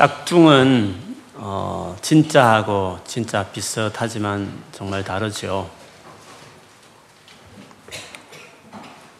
[0.00, 0.96] 짝퉁은
[1.34, 5.70] 어, 진짜하고 진짜 비슷하지만 정말 다르죠.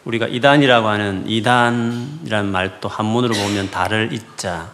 [0.05, 4.71] 우리가 이단이라고 하는 이단이라는 말도 한문으로 보면 달을 이자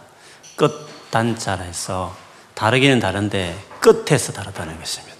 [0.56, 2.16] 끝 단자라 해서
[2.54, 5.14] 다르기는 다른데 끝에서 다르다는 것입니다.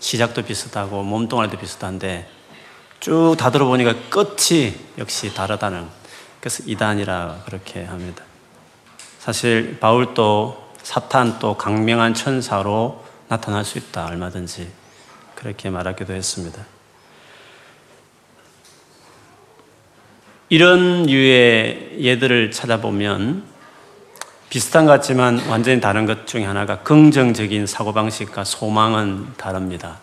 [0.00, 2.28] 시작도 비슷하고 몸뚱아리도 비슷한데
[3.00, 5.88] 쭉 다 들어보니까 끝이 역시 다르다는
[6.40, 8.22] 그래서 이단이라 그렇게 합니다.
[9.26, 14.70] 사실 바울도 사탄 또 강명한 천사로 나타날 수 있다 얼마든지
[15.34, 16.64] 그렇게 말하기도 했습니다.
[20.48, 23.42] 이런 유의 예들을 찾아보면
[24.48, 29.98] 비슷한 것 같지만 완전히 다른 것 중에 하나가 긍정적인 사고방식과 소망은 다릅니다.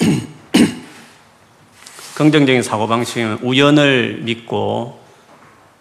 [2.16, 4.98] 긍정적인 사고방식은 우연을 믿고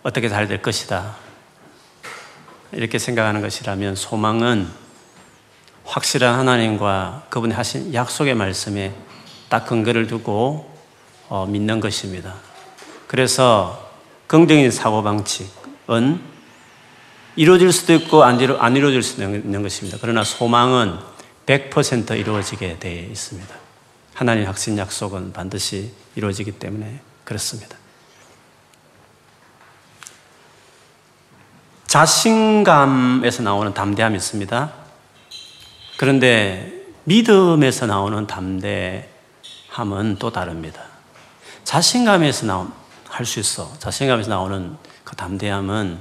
[0.04, 1.31] 어떻게 잘 될 것이다.
[2.74, 4.68] 이렇게 생각하는 것이라면 소망은
[5.84, 8.94] 확실한 하나님과 그분이 하신 약속의 말씀에
[9.50, 10.72] 딱 근거를 두고
[11.28, 12.36] 어, 믿는 것입니다.
[13.08, 13.90] 그래서
[14.28, 16.22] 긍정적인 사고방식은
[17.36, 19.98] 이루어질 수도 있고 안, 이루, 안 이루어질 수도 있는 것입니다.
[20.00, 20.98] 그러나 소망은
[21.46, 23.54] 100% 이루어지게 되어 있습니다.
[24.14, 27.81] 하나님 확신 약속은 반드시 이루어지기 때문에 그렇습니다.
[31.92, 34.72] 자신감에서 나오는 담대함이 있습니다.
[35.98, 36.72] 그런데
[37.04, 40.84] 믿음에서 나오는 담대함은 또 다릅니다.
[41.66, 42.72] 자신감에서 나온,
[43.10, 43.74] 할수 있어.
[43.80, 46.00] 자신감에서 나오는 그 담대함은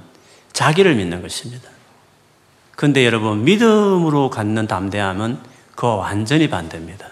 [0.52, 1.68] 자기를 믿는 것입니다.
[2.76, 5.40] 근데 여러분, 믿음으로 갖는 담대함은
[5.74, 7.08] 그와 완전히 반대입니다.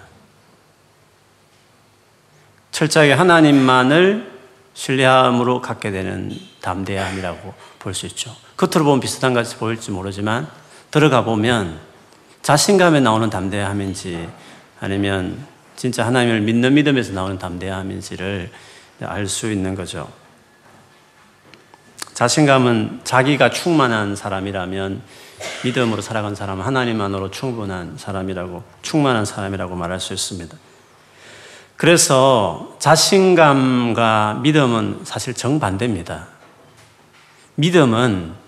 [2.71, 4.39] 철저하게 하나님만을
[4.75, 8.48] 신뢰함으로 갖게 되는 담대함이라고 볼 수 있죠.
[8.59, 10.47] 겉으로 보면 비슷한 것이 보일지 모르지만
[10.91, 11.79] 들어가 보면
[12.43, 14.29] 자신감에 나오는 담대함인지
[14.81, 18.51] 아니면 진짜 하나님을 믿는 믿음에서 나오는 담대함인지를
[19.01, 20.11] 알 수 있는 거죠.
[22.15, 25.03] 자신감은 자기가 충만한 사람이라면
[25.65, 30.57] 믿음으로 살아간 사람은 하나님만으로 충분한 사람이라고, 충만한 사람이라고 말할 수 있습니다.
[31.77, 36.27] 그래서 자신감과 믿음은 사실 정반대입니다.
[37.55, 38.48] 믿음은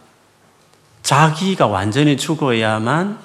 [1.03, 3.19] 자기가 완전히 죽어야만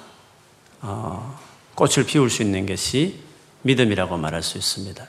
[0.82, 1.38] 어,
[1.74, 3.20] 꽃을 피울 수 있는 것이
[3.62, 5.04] 믿음이라고 말할 수 있습니다.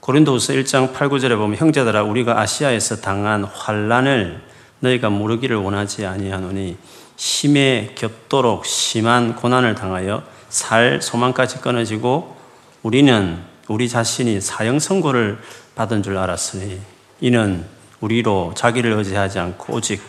[0.00, 4.42] 고린도후서 1장 8, 9절에 보면 형제들아 우리가 아시아에서 당한 환란을
[4.80, 6.76] 너희가 모르기를 원하지 아니하노니
[7.16, 12.36] 심에 겹도록 심한 고난을 당하여 살 소망까지 끊어지고
[12.82, 15.38] 우리는 우리 자신이 사형 선고를
[15.76, 16.80] 받은 줄 알았으니
[17.20, 17.64] 이는
[18.00, 20.02] 우리로 자기를 의지하지 않고 오직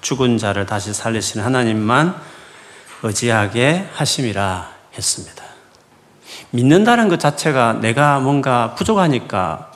[0.00, 2.20] 죽은 자를 다시 살리시는 하나님만
[3.02, 5.44] 의지하게 하심이라 했습니다.
[6.50, 9.72] 믿는다는 것 자체가 내가 뭔가 부족하니까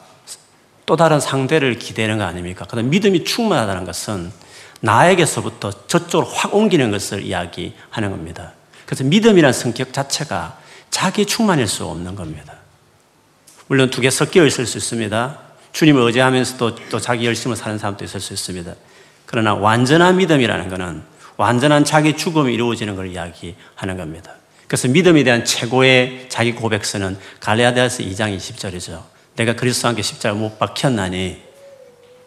[0.87, 2.65] 또 다른 상대를 기대는 거 아닙니까?
[2.65, 4.33] 그다음 믿음이 충만하다는 것은
[4.81, 8.53] 나에게서부터 저쪽으로 확 옮기는 것을 이야기하는 겁니다.
[8.87, 10.59] 그래서 믿음이라는 성격 자체가
[10.91, 12.55] 자기 충만일 수 없는 겁니다.
[13.69, 15.39] 물론 두 개 섞여 있을 수 있습니다.
[15.73, 18.75] 주님을 의지하면서도 또 자기 열심을 사는 사람도 있을 수 있습니다.
[19.33, 21.03] 그러나 완전한 믿음이라는 것은
[21.39, 24.35] 완전한 자기 죽음이 이루어지는 걸 이야기하는 겁니다.
[24.69, 29.03] 그래서 믿음에 대한 최고의 자기 고백서는 갈레아디아서 2장 20절이죠.
[29.37, 31.41] 내가 그리스도와 함께 십자가 못 박혔나니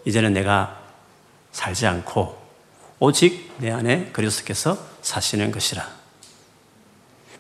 [0.06, 0.80] 이제는 내가
[1.52, 2.42] 살지 않고
[2.98, 5.88] 오직 내 안에 그리스도께서 사시는 것이라.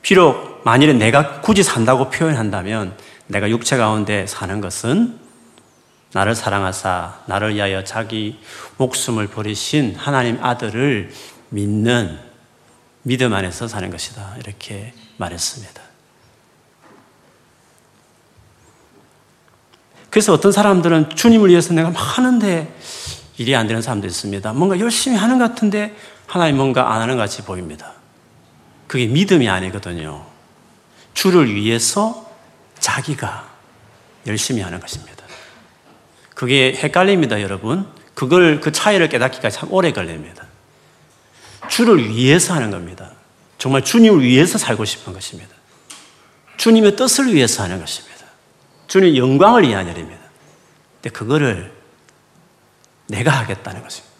[0.04, 5.25] 비록 만일에 내가 굳이 산다고 표현한다면 내가 육체 가운데 사는 것은
[6.16, 8.40] 나를 사랑하사 나를 위하여 자기
[8.78, 11.12] 목숨을 버리신 하나님 아들을
[11.50, 12.18] 믿는
[13.04, 14.38] 믿음 안에서 사는 것이다.
[14.40, 15.82] 이렇게 말했습니다.
[20.10, 22.74] 그래서 어떤 사람들은 주님을 위해서 내가 하는데
[23.36, 24.54] 일이 안 되는 사람도 있습니다.
[24.54, 25.94] 뭔가 열심히 하는 것 같은데
[26.28, 27.92] 하나님 뭔가 안 하는 것 같이 보입니다.
[28.88, 30.26] 그게 믿음이 아니거든요.
[31.14, 32.32] 주를 위해서
[32.80, 33.50] 자기가
[34.28, 35.25] 열심히 하는 것입니다.
[36.36, 37.88] 그게 헷갈립니다, 여러분.
[38.14, 40.46] 그걸, 그 차이를 깨닫기까지 참 오래 걸립니다.
[41.70, 43.12] 주를 위해서 하는 겁니다.
[43.58, 45.56] 정말 주님을 위해서 살고 싶은 것입니다.
[46.58, 48.26] 주님의 뜻을 위해서 하는 것입니다.
[48.88, 50.22] 주님의 영광을 위한 일입니다.
[51.02, 51.74] 근데 그거를
[53.08, 54.16] 내가 하겠다는 것입니다.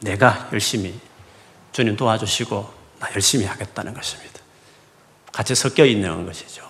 [0.00, 0.98] 내가 열심히
[1.72, 4.40] 주님 도와주시고 나 열심히 하겠다는 것입니다.
[5.32, 6.68] 같이 섞여 있는 것이죠.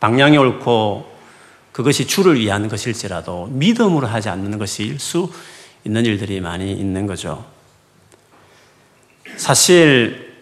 [0.00, 1.17] 방향이 옳고
[1.78, 5.32] 그것이 주를 위한 것일지라도 믿음으로 하지 않는 것일 수
[5.84, 7.44] 있는 일들이 많이 있는 거죠.
[9.36, 10.34] 사실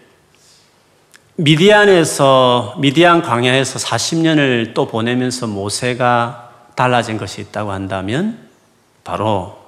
[1.34, 8.38] 미디안에서 미디안 광야에서 40년을 또 보내면서 모세가 달라진 것이 있다고 한다면
[9.04, 9.58] 바로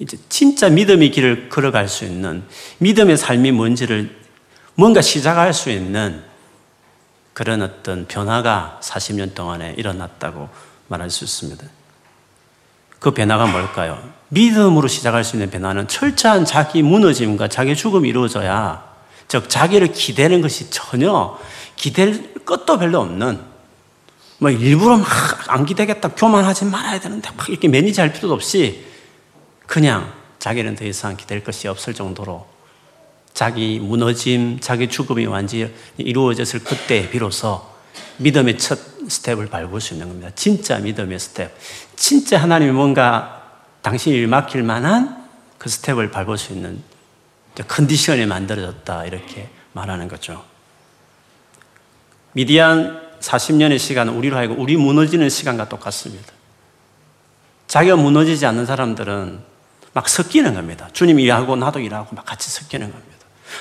[0.00, 2.42] 이제 진짜 믿음의 길을 걸어갈 수 있는
[2.78, 4.16] 믿음의 삶이 뭔지를
[4.74, 6.24] 뭔가 시작할 수 있는
[7.34, 11.64] 그런 어떤 변화가 40년 동안에 일어났다고 말할 수 있습니다.
[12.98, 14.02] 그 변화가 뭘까요?
[14.28, 18.94] 믿음으로 시작할 수 있는 변화는 철저한 자기 무너짐과 자기 죽음이 이루어져야,
[19.28, 21.38] 즉, 자기를 기대는 것이 전혀
[21.76, 23.40] 기댈 것도 별로 없는,
[24.38, 28.84] 뭐 일부러 막 안 기대겠다, 교만하지 말아야 되는데 막 이렇게 매니지 할 필요도 없이
[29.66, 32.46] 그냥 자기는 더 이상 기댈 것이 없을 정도로
[33.32, 37.64] 자기 무너짐, 자기 죽음이 완전히 이루어졌을 그때 비로소
[38.18, 40.30] 믿음의 첫 스텝을 밟을 수 있는 겁니다.
[40.34, 41.52] 진짜 믿음의 스텝.
[41.96, 43.42] 진짜 하나님이 뭔가
[43.82, 46.82] 당신이 일 맡길 만한 그 스텝을 밟을 수 있는
[47.68, 49.04] 컨디션이 만들어졌다.
[49.04, 50.44] 이렇게 말하는 거죠.
[52.32, 56.32] 미디안 40년의 시간은 우리로 하여금 우리 무너지는 시간과 똑같습니다.
[57.66, 59.40] 자기가 무너지지 않는 사람들은
[59.92, 60.88] 막 섞이는 겁니다.
[60.92, 63.14] 주님 일하고 나도 일하고 막 같이 섞이는 겁니다.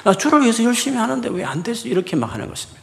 [0.03, 1.87] 나 주를 위해서 열심히 하는데 왜 안 되지?
[1.87, 2.82] 이렇게 막 하는 것입니다.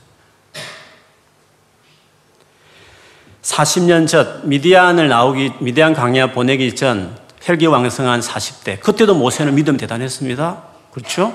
[3.51, 10.63] 40년 전 미디안을 나오기 미디안 강야 보내기 전 혈기 왕성한 40대 그때도 모세는 믿음 대단했습니다.
[10.93, 11.35] 그렇죠?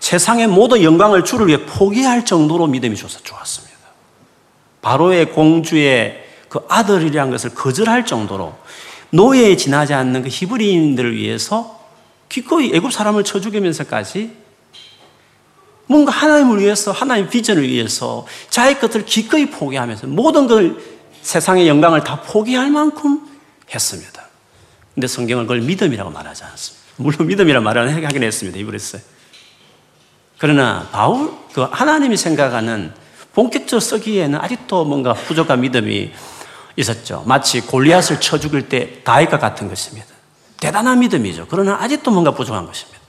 [0.00, 3.78] 세상의 모든 영광을 주를 위해 포기할 정도로 믿음이 좋았, 좋았습니다.
[4.82, 8.54] 바로의 공주의 그 아들이란 것을 거절할 정도로
[9.10, 11.80] 노예에 지나지 않는 그 히브리인들을 위해서
[12.28, 14.36] 기꺼이 애굽 사람을 쳐 죽이면서까지
[15.90, 20.76] 뭔가 하나님을 위해서, 하나님 비전을 위해서 자기 것을 기꺼이 포기하면서 모든 걸
[21.22, 23.28] 세상의 영광을 다 포기할 만큼
[23.74, 24.22] 했습니다.
[24.94, 26.86] 근데 성경은 그걸 믿음이라고 말하지 않습니다.
[26.94, 28.56] 물론 믿음이라고 말을 하긴 했습니다.
[28.60, 29.02] 이브레스.
[30.38, 32.94] 그러나 바울, 그 하나님이 생각하는
[33.32, 36.12] 본격적으로 쓰기에는 아직도 뭔가 부족한 믿음이
[36.76, 37.24] 있었죠.
[37.26, 40.06] 마치 골리앗을 쳐 죽일 때 다윗과 같은 것입니다.
[40.60, 41.48] 대단한 믿음이죠.
[41.50, 43.00] 그러나 아직도 뭔가 부족한 것입니다.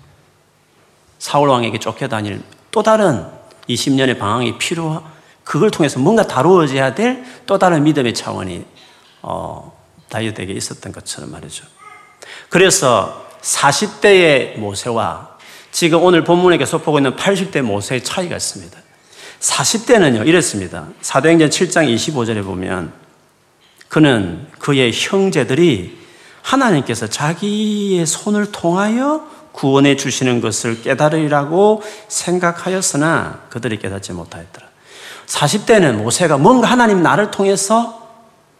[1.20, 2.42] 사울 왕에게 쫓겨다닐
[2.72, 3.26] 또 다른
[3.70, 5.04] 20년의 방황이 필요,
[5.44, 8.64] 그걸 통해서 뭔가 다루어져야 될 또 다른 믿음의 차원이
[9.22, 9.78] 어,
[10.08, 11.66] 다윗에게 있었던 것처럼 말이죠.
[12.48, 15.38] 그래서 40대의 모세와
[15.74, 18.78] 지금 오늘 본문에 계속 보고 있는 80대 모세의 차이가 있습니다.
[19.42, 20.88] 40대는요, 이랬습니다.
[21.02, 22.94] 사도행전 7장 25절에 보면
[23.90, 26.00] 그는 그의 형제들이
[26.42, 34.68] 하나님께서 자기의 손을 통하여 구원해 주시는 것을 깨달으리라고 생각하였으나 그들이 깨닫지 못하였더라.
[35.28, 38.10] 40대는 모세가 뭔가 하나님 나를 통해서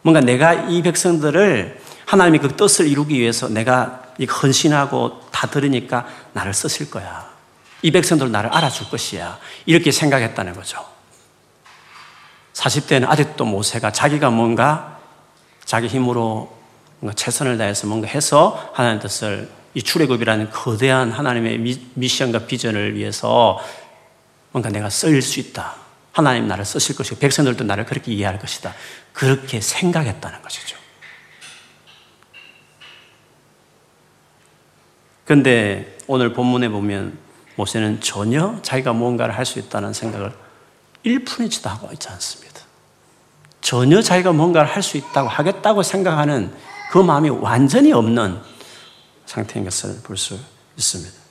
[0.02, 4.04] 뭔가 내가 이 백성들을 하나님의 그 뜻을 이루기 위해서 내가
[4.44, 7.30] 헌신하고 다 들으니까 나를 쓰실 거야.
[7.82, 9.40] 이 백성들 나를 알아줄 것이야.
[9.66, 10.86] 이렇게 생각했다는 거죠.
[12.54, 15.00] 40대는 아직도 모세가 자기가 뭔가
[15.66, 16.56] 자기 힘으로
[17.00, 23.60] 뭔가 최선을 다해서 뭔가 해서 하나님 뜻을 이 출애굽이라는 거대한 하나님의 미션과 비전을 위해서
[24.52, 25.76] 뭔가 내가 쓰일 수 있다.
[26.12, 28.74] 하나님 나를 쓰실 것이고 백성들도 나를 그렇게 이해할 것이다.
[29.14, 30.78] 그렇게 생각했다는 것이죠.
[35.24, 37.18] 그런데 오늘 본문에 보면
[37.56, 40.34] 모세는 전혀 자기가 무언가를 할 수 있다는 생각을
[41.06, 42.60] 1푼이지도 하고 있지 않습니다.
[43.62, 46.54] 전혀 자기가 뭔가를 할 수 있다고 하겠다고 생각하는
[46.92, 48.42] 그 마음이 완전히 없는
[49.32, 50.38] 상태인 것을 볼 수
[50.76, 51.22] 있습니다.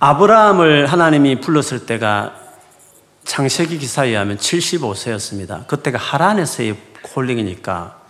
[0.00, 2.34] 아브라함을 하나님이 불렀을 때가
[3.24, 5.66] 창세기 기사에 의하면 75세였습니다.
[5.68, 8.00] 그때가 하란에서의 콜링이니까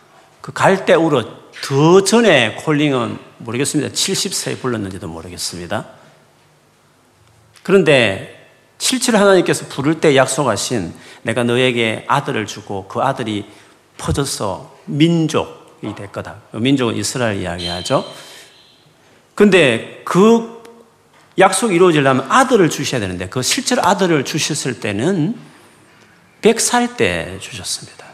[0.40, 1.24] 그 갈대우로
[1.64, 3.92] 더 전에 콜링은 모르겠습니다.
[3.92, 5.86] 70세에 불렀는지도 모르겠습니다.
[7.62, 8.48] 그런데
[8.78, 13.50] 실제로 하나님께서 부를 때 약속하신 내가 너에게 아들을 주고 그 아들이
[13.98, 16.40] 퍼져서 민족 이 될 거다.
[16.52, 18.04] 민족은 이스라엘 이야기하죠.
[19.34, 20.62] 근데 그
[21.38, 25.36] 약속이 이루어지려면 아들을 주셔야 되는데 그 실제로 아들을 주셨을 때는
[26.42, 28.06] 100살 때 주셨습니다.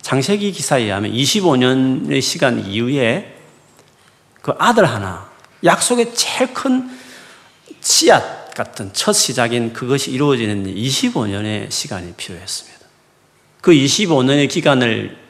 [0.00, 3.38] 장세기 기사에 의하면 25년의 시간 이후에
[4.40, 5.30] 그 아들 하나,
[5.62, 6.90] 약속의 제일 큰
[7.80, 12.86] 씨앗 같은 첫 시작인 그것이 이루어지는 25년의 시간이 필요했습니다.
[13.60, 15.21] 그 25년의 기간을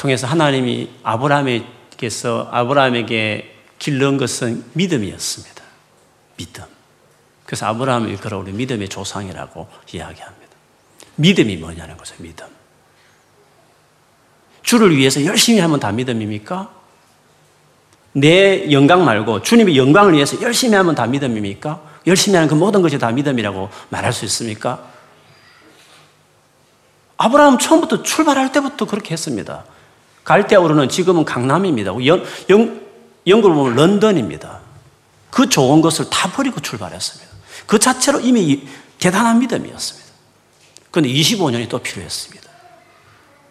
[0.00, 5.62] 통해서 하나님이 아브라함에게서 아브라함에게 길른 것은 믿음이었습니다.
[6.38, 6.64] 믿음.
[7.44, 10.46] 그래서 아브라함을 일컬어 우리 믿음의 조상이라고 이야기합니다.
[11.16, 12.46] 믿음이 뭐냐는 거죠, 믿음.
[14.62, 16.70] 주를 위해서 열심히 하면 다 믿음입니까?
[18.12, 21.78] 내 영광 말고 주님의 영광을 위해서 열심히 하면 다 믿음입니까?
[22.06, 24.82] 열심히 하는 그 모든 것이 다 믿음이라고 말할 수 있습니까?
[27.18, 29.64] 아브라함 처음부터 출발할 때부터 그렇게 했습니다.
[30.30, 31.92] 갈대아우르는 지금은 강남입니다.
[32.06, 32.80] 영, 영,
[33.26, 34.60] 영국을 보면 런던입니다.
[35.28, 37.32] 그 좋은 것을 다 버리고 출발했습니다.
[37.66, 38.62] 그 자체로 이미
[39.00, 40.08] 대단한 믿음이었습니다.
[40.92, 42.48] 그런데 25년이 또 필요했습니다.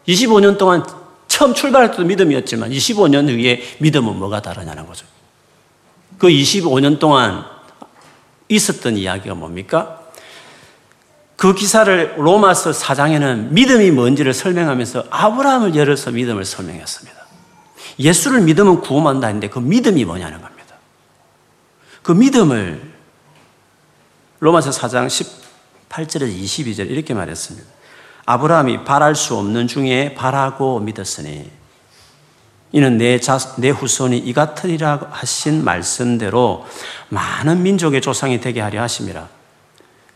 [0.08, 0.86] 25년 동안
[1.28, 5.06] 처음 출발할 때도 믿음이었지만 25년 후에 믿음은 뭐가 다르냐는 거죠.
[6.18, 7.44] 그 25년 동안
[8.48, 9.99] 있었던 이야기가 뭡니까?
[11.40, 17.18] 그 기사를 로마서 4장에는 믿음이 뭔지를 설명하면서 아브라함을 열어서 믿음을 설명했습니다.
[17.98, 20.76] 예수를 믿으면 구원한다 했는데 그 믿음이 뭐냐는 겁니다.
[22.02, 22.82] 그 믿음을
[24.42, 27.66] 로마서 4장 18절에서 22절 이렇게 말했습니다.
[28.26, 31.50] 아브라함이 바랄 수 없는 중에 바라고 믿었으니
[32.74, 36.66] 이는 내, 자, 내 후손이 이 같으리라 하신 말씀대로
[37.08, 39.30] 많은 민족의 조상이 되게 하려 하심이라.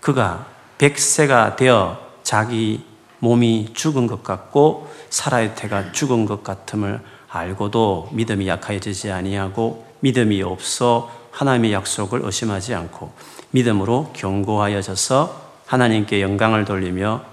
[0.01, 2.83] 그가 백세가 되어 자기
[3.19, 6.99] 몸이 죽은 것 같고 살아의 태가 죽은 것 같음을
[7.29, 13.13] 알고도 믿음이 약해지지 아니하고 믿음이 없어 하나님의 약속을 의심하지 않고
[13.51, 17.23] 믿음으로 견고하여져서 하나님께 영광을 돌리며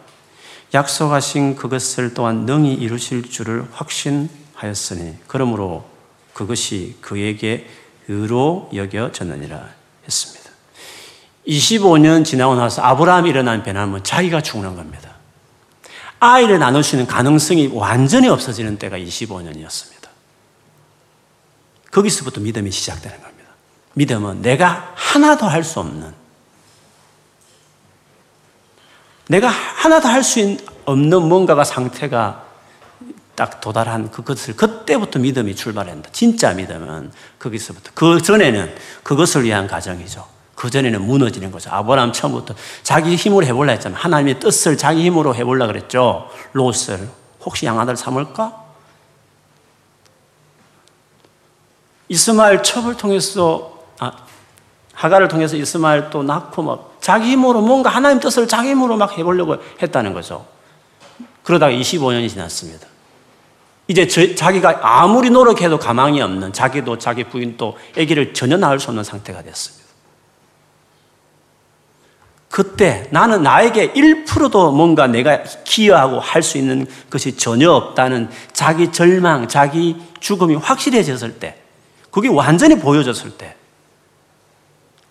[0.72, 5.84] 약속하신 그것을 또한 능히 이루실 줄을 확신하였으니 그러므로
[6.32, 7.68] 그것이 그에게
[8.08, 9.68] 의로 여겨졌느니라
[10.04, 10.39] 했습니다.
[11.46, 15.10] 25년 지나고 나서 아브라함이 일어난 변화는 자기가 죽는 겁니다.
[16.20, 20.08] 아이를 나눌 수 있는 가능성이 완전히 없어지는 때가 25년이었습니다.
[21.90, 23.50] 거기서부터 믿음이 시작되는 겁니다.
[23.94, 26.14] 믿음은 내가 하나도 할 수 없는
[29.28, 32.44] 내가 하나도 할 수 없는 뭔가가 상태가
[33.34, 36.10] 딱 도달한 그것을 그때부터 믿음이 출발한다.
[36.12, 40.39] 진짜 믿음은 거기서부터 그 전에는 그것을 위한 가정이죠.
[40.60, 41.70] 그 전에는 무너지는 거죠.
[41.72, 43.98] 아브라함 처음부터 자기 힘으로 해볼라 했잖아요.
[43.98, 46.28] 하나님의 뜻을 자기 힘으로 해볼라 그랬죠.
[46.52, 47.08] 롯을
[47.40, 48.62] 혹시 양아들 삼을까?
[52.10, 54.12] 이스마엘 첩을 통해서 아,
[54.92, 59.56] 하가를 통해서 이스마엘 또 낳고 막 자기 힘으로 뭔가 하나님 뜻을 자기 힘으로 막 해보려고
[59.80, 60.44] 했다는 거죠.
[61.42, 62.86] 그러다가 25년이 지났습니다.
[63.88, 69.04] 이제 저, 자기가 아무리 노력해도 가망이 없는 자기도 자기 부인도 아기를 전혀 낳을 수 없는
[69.04, 69.79] 상태가 됐습니다.
[72.50, 79.46] 그때 나는 나에게 1%도 뭔가 내가 기여하고 할 수 있는 것이 전혀 없다는 자기 절망,
[79.46, 81.56] 자기 죽음이 확실해졌을 때,
[82.10, 83.54] 그게 완전히 보여졌을 때,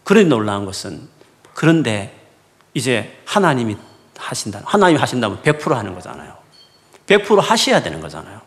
[0.03, 1.07] 그런 놀라운 것은
[1.53, 2.13] 그런데
[2.73, 3.77] 이제 하나님이
[4.17, 4.61] 하신다.
[4.65, 6.35] 하나님이 하신다면 100% 하는 거잖아요.
[7.07, 8.41] 100% 하셔야 되는 거잖아요.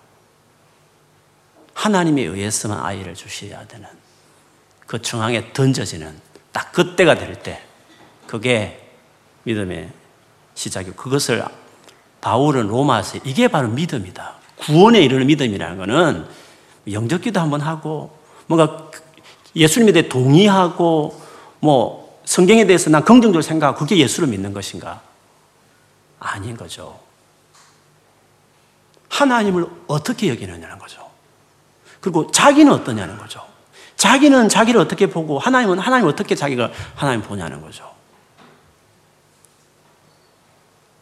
[1.72, 3.86] 하나님에 의해서만 아이를 주셔야 되는
[4.86, 6.14] 그 중앙에 던져지는
[6.52, 7.62] 딱 그때가 될 때
[8.26, 8.81] 그게
[9.44, 9.90] 믿음의
[10.54, 11.44] 시작이고 그것을
[12.20, 14.34] 바울은 로마서 이게 바로 믿음이다.
[14.56, 16.26] 구원에 이르는 믿음이라는 거는
[16.90, 18.90] 영적 기도 한번 하고 뭔가
[19.56, 21.20] 예수님에 대해 동의하고
[21.60, 25.00] 뭐 성경에 대해서 난 긍정적으로 생각하고 그게 예수를 믿는 것인가?
[26.18, 27.00] 아닌 거죠.
[29.08, 31.10] 하나님을 어떻게 여기느냐는 거죠.
[32.00, 33.44] 그리고 자기는 어떠냐는 거죠.
[33.96, 37.91] 자기는 자기를 어떻게 보고 하나님은 하나님 어떻게 자기가 하나님 보냐는 거죠.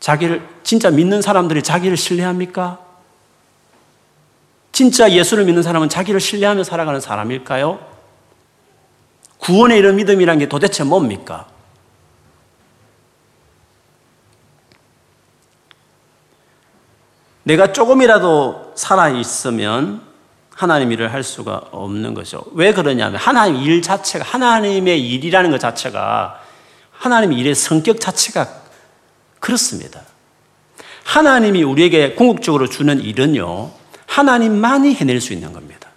[0.01, 2.79] 자기를 진짜 믿는 사람들이 자기를 신뢰합니까?
[4.73, 7.87] 진짜 예수를 믿는 사람은 자기를 신뢰하며 살아가는 사람일까요?
[9.39, 11.47] 구원에 이른 믿음이란 게 도대체 뭡니까?
[17.43, 20.03] 내가 조금이라도 살아있으면
[20.55, 22.45] 하나님 일을 할 수가 없는 거죠.
[22.53, 26.43] 왜 그러냐면 하나님 일 자체가, 하나님의 일이라는 것 자체가
[26.93, 28.60] 하나님 일의 성격 자체가
[29.41, 30.03] 그렇습니다.
[31.05, 33.71] 하나님이 우리에게 궁극적으로 주는 일은요,
[34.07, 35.89] 하나님만이 해낼 수 있는 겁니다.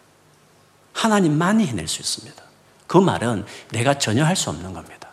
[0.94, 2.42] 하나님만이 해낼 수 있습니다.
[2.88, 5.10] 그 말은 내가 전혀 할 수 없는 겁니다.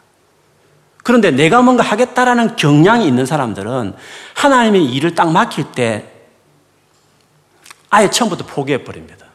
[1.02, 3.94] 그런데 내가 뭔가 하겠다라는 경향이 있는 사람들은
[4.34, 6.06] 하나님의 일을 딱 맡길 때
[7.88, 9.26] 아예 처음부터 포기해 버립니다.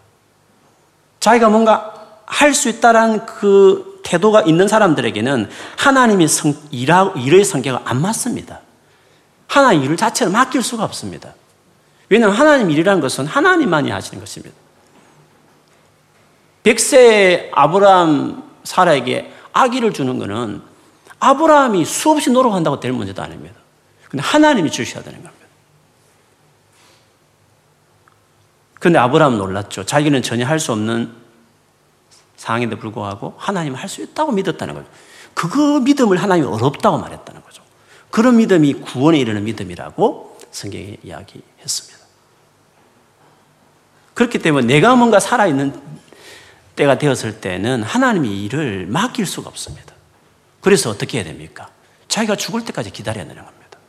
[1.20, 1.92] 자기가 뭔가
[2.28, 6.28] 할 수 있다라는 그 태도가 있는 사람들에게는 하나님의
[6.72, 8.62] 일의 성격과 안 맞습니다.
[9.48, 11.34] 하나님 일을 자체를 맡길 수가 없습니다.
[12.10, 14.56] 왜냐하면 하나님 일이라는 것은 하나님만이 하시는 것입니다.
[16.64, 20.62] 백세 아브라함 사라에게 아기를 주는 것은
[21.20, 23.56] 아브라함이 수없이 노력한다고 될 문제도 아닙니다.
[24.10, 25.46] 근데 하나님이 주셔야 되는 겁니다.
[28.80, 29.86] 근데 아브라함 놀랐죠.
[29.86, 31.26] 자기는 전혀 할 수 없는
[32.36, 34.88] 상황인데 불구하고 하나님 할수 있다고 믿었다는 거죠.
[35.34, 37.45] 그거 믿음을 하나님이 어렵다고 말했다는 거죠.
[38.16, 42.00] 그런 믿음이 구원에 이르는 믿음이라고 성경에 이야기했습니다.
[44.14, 45.78] 그렇기 때문에 내가 뭔가 살아있는
[46.78, 49.94] 때가 되었을 때는 하나님이 일을 맡길 수가 없습니다.
[50.62, 51.70] 그래서 어떻게 해야 됩니까?
[52.08, 53.80] 자기가 죽을 때까지 기다려야 되는 겁니다.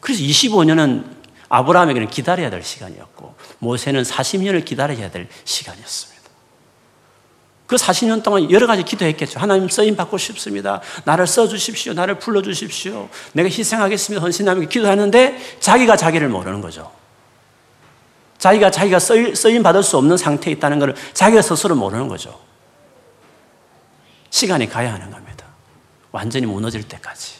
[0.00, 1.06] 그래서 25년은
[1.50, 6.11] 아브라함에게는 기다려야 될 시간이었고 모세는 40년을 기다려야 될 시간이었습니다.
[7.66, 9.40] 그 40년 동안 여러 가지 기도했겠죠.
[9.40, 10.80] 하나님 쓰임 받고 싶습니다.
[11.04, 11.94] 나를 써주십시오.
[11.94, 13.08] 나를 불러주십시오.
[13.32, 14.22] 내가 희생하겠습니다.
[14.22, 16.92] 헌신하며 기도하는데 자기가 자기를 모르는 거죠.
[18.38, 22.38] 자기가 자기가 쓰임 받을 수 없는 상태에 있다는 것을 자기가 스스로 모르는 거죠.
[24.30, 25.46] 시간이 가야 하는 겁니다.
[26.10, 27.36] 완전히 무너질 때까지.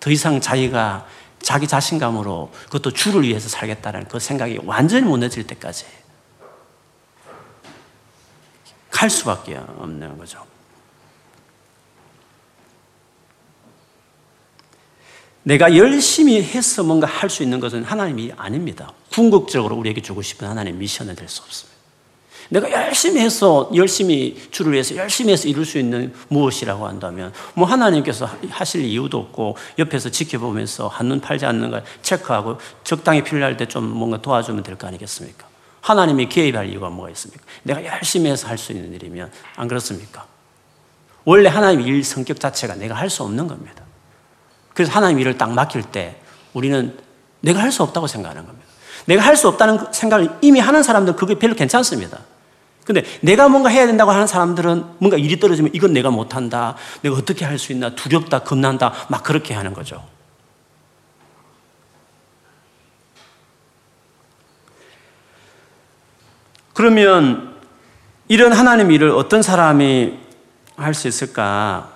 [0.00, 1.06] 더 이상 자기가
[1.42, 5.84] 자기 자신감으로 그것도 주를 위해서 살겠다는 그 생각이 완전히 무너질 때까지
[8.90, 10.44] 갈 수밖에 없는 거죠.
[15.42, 18.92] 내가 열심히 해서 뭔가 할 수 있는 것은 하나님이 아닙니다.
[19.12, 21.78] 궁극적으로 우리에게 주고 싶은 하나님의 미션은 될 수 없습니다.
[22.50, 28.28] 내가 열심히 해서 열심히 주를 위해서 열심히 해서 이룰 수 있는 무엇이라고 한다면 뭐 하나님께서
[28.50, 34.20] 하실 이유도 없고 옆에서 지켜보면서 한눈 팔지 않는 걸 체크하고 적당히 필요할 때 좀 뭔가
[34.20, 35.47] 도와주면 될 거 아니겠습니까?
[35.80, 37.44] 하나님이 개입할 이유가 뭐가 있습니까?
[37.62, 40.26] 내가 열심히 해서 할 수 있는 일이면 안 그렇습니까?
[41.24, 43.82] 원래 하나님 일 성격 자체가 내가 할 수 없는 겁니다.
[44.74, 46.16] 그래서 하나님 일을 딱 맡길 때
[46.54, 46.96] 우리는
[47.40, 48.66] 내가 할 수 없다고 생각하는 겁니다.
[49.06, 52.18] 내가 할 수 없다는 생각을 이미 하는 사람들은 그게 별로 괜찮습니다.
[52.84, 56.74] 근데 내가 뭔가 해야 된다고 하는 사람들은 뭔가 일이 떨어지면 이건 내가 못한다.
[57.02, 57.94] 내가 어떻게 할 수 있나.
[57.94, 58.40] 두렵다.
[58.40, 58.92] 겁난다.
[59.08, 60.02] 막 그렇게 하는 거죠.
[66.78, 67.56] 그러면
[68.28, 70.16] 이런 하나님 일을 어떤 사람이
[70.76, 71.92] 할 수 있을까?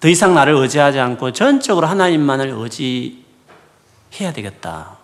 [0.00, 4.98] 더 이상 나를 의지하지 않고 전적으로 하나님만을 의지해야 되겠다.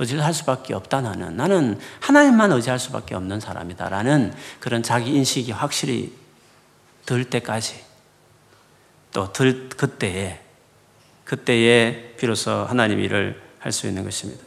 [0.00, 1.36] 의지를 할 수밖에 없다 나는.
[1.36, 6.12] 나는 하나님만 의지할 수밖에 없는 사람이다 라는 그런 자기 인식이 확실히
[7.06, 7.80] 들 때까지
[9.12, 10.40] 또 들 그때에
[11.22, 14.42] 그때에 비로소 하나님 일을 할 수 있는 것입니다.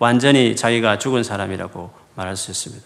[0.00, 2.84] 완전히 자기가 죽은 사람이라고 말할 수 있습니다.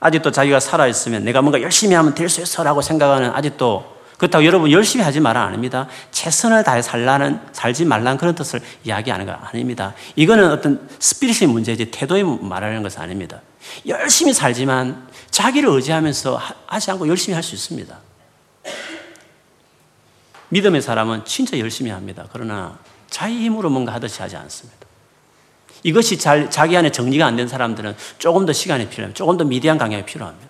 [0.00, 5.04] 아직도 자기가 살아있으면 내가 뭔가 열심히 하면 될 수 있어라고 생각하는 아직도 그렇다고 여러분 열심히
[5.04, 5.88] 하지 말아 아닙니다.
[6.10, 9.94] 최선을 다해 살라는 살지 말라는 그런 뜻을 이야기하는 거 아닙니다.
[10.16, 13.42] 이거는 어떤 스피릿의 문제지 태도에 말하는 것은 아닙니다.
[13.86, 17.94] 열심히 살지만 자기를 의지하면서 하지 않고 열심히 할 수 있습니다.
[20.48, 22.26] 믿음의 사람은 진짜 열심히 합니다.
[22.32, 22.78] 그러나
[23.10, 24.85] 자기 힘으로 뭔가 하듯이 하지 않습니다.
[25.82, 29.16] 이것이 잘, 자기 안에 정리가 안 된 사람들은 조금 더 시간이 필요합니다.
[29.16, 30.48] 조금 더 미디안 강약이 필요합니다.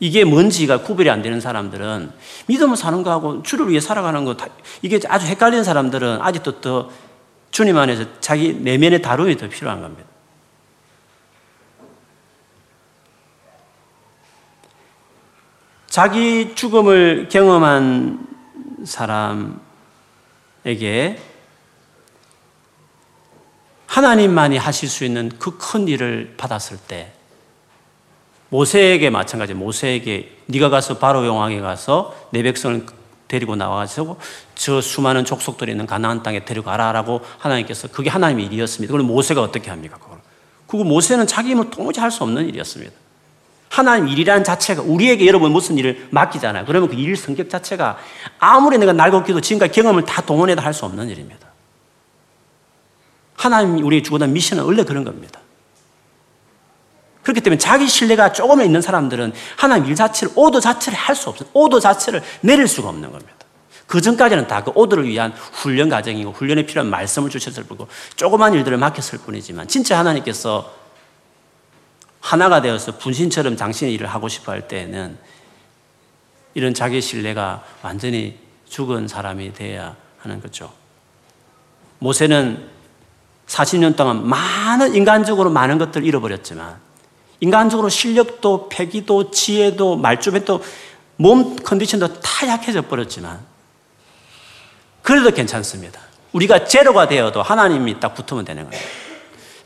[0.00, 2.10] 이게 뭔지가 구별이 안 되는 사람들은
[2.46, 4.34] 믿음을 사는 거하고 주를 위해 살아가는 거
[4.82, 6.90] 이게 아주 헷갈리는 사람들은 아직도 더
[7.52, 10.08] 주님 안에서 자기 내면의 다rum이 더 필요한 겁니다.
[15.86, 18.26] 자기 죽음을 경험한
[20.64, 21.20] 사람에게
[23.92, 27.12] 하나님만이 하실 수 있는 그 큰 일을 받았을 때
[28.48, 32.86] 모세에게 마찬가지 모세에게 네가 가서 바로 용왕에 가서 내 백성을
[33.28, 34.16] 데리고 나와서
[34.54, 38.92] 저 수많은 족속들이 있는 가나안 땅에 데려가라라고 하나님께서 그게 하나님의 일이었습니다.
[38.92, 39.98] 그럼 모세가 어떻게 합니까?
[39.98, 40.18] 그걸?
[40.66, 42.92] 그거 모세는 자기 힘으로 도무지 할 수 없는 일이었습니다.
[43.68, 46.64] 하나님 일이라는 자체가 우리에게 여러분 무슨 일을 맡기잖아요.
[46.66, 47.98] 그러면 그 일 성격 자체가
[48.38, 51.51] 아무리 내가 날고 기도 지금까지 경험을 다 동원해도 할 수 없는 일입니다.
[53.42, 55.40] 하나님이 우리에게 주고 난 미션은 원래 그런 겁니다.
[57.22, 61.48] 그렇기 때문에 자기 신뢰가 조금은 있는 사람들은 하나님 일 자체를, 오더 자체를 할 수 없어요.
[61.52, 63.32] 오더 자체를 내릴 수가 없는 겁니다.
[63.86, 68.78] 그 전까지는 다 그 오더를 위한 훈련 과정이고 훈련에 필요한 말씀을 주셨을 뿐이고 조그만 일들을
[68.78, 70.72] 맡겼을 뿐이지만 진짜 하나님께서
[72.20, 75.18] 하나가 되어서 분신처럼 당신의 일을 하고 싶어 할 때에는
[76.54, 80.72] 이런 자기 신뢰가 완전히 죽은 사람이 되어야 하는 거죠.
[81.98, 82.71] 모세는
[83.52, 86.76] 40년 동안 많은 인간적으로 많은 것들을 잃어버렸지만
[87.40, 90.62] 인간적으로 실력도 패기도 지혜도 말주변도
[91.16, 93.40] 몸 컨디션도 다 약해져 버렸지만
[95.02, 96.00] 그래도 괜찮습니다.
[96.32, 98.82] 우리가 제로가 되어도 하나님이 딱 붙으면 되는 거예요.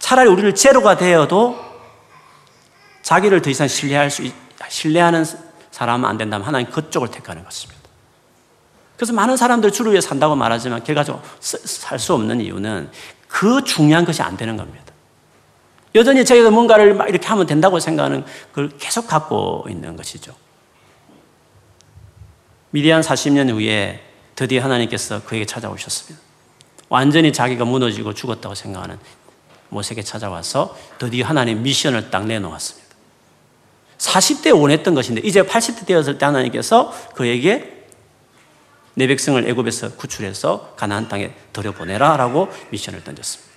[0.00, 1.56] 차라리 우리를 제로가 되어도
[3.02, 4.28] 자기를 더 이상 신뢰할 수,
[4.68, 5.24] 신뢰하는
[5.70, 7.76] 사람은 안 된다면 하나님 그쪽을 택하는 것입니다.
[8.96, 12.90] 그래서 많은 사람들 주를 위해 산다고 말하지만 결과적으로 살 수 없는 이유는
[13.28, 14.84] 그 중요한 것이 안 되는 겁니다.
[15.94, 20.34] 여전히 자기가 뭔가를 막 이렇게 하면 된다고 생각하는 그걸 계속 갖고 있는 것이죠.
[22.70, 24.02] 미디안 40년 후에
[24.34, 26.22] 드디어 하나님께서 그에게 찾아오셨습니다.
[26.88, 28.98] 완전히 자기가 무너지고 죽었다고 생각하는
[29.70, 32.86] 모세에게 찾아와서 드디어 하나님 미션을 딱 내놓았습니다.
[33.98, 37.75] 40대 원했던 것인데 이제 80대 되었을 때 하나님께서 그에게
[38.96, 43.52] 내 백성을 애굽에서 구출해서 가나안 땅에 들여 보내라라고 미션을 던졌습니다.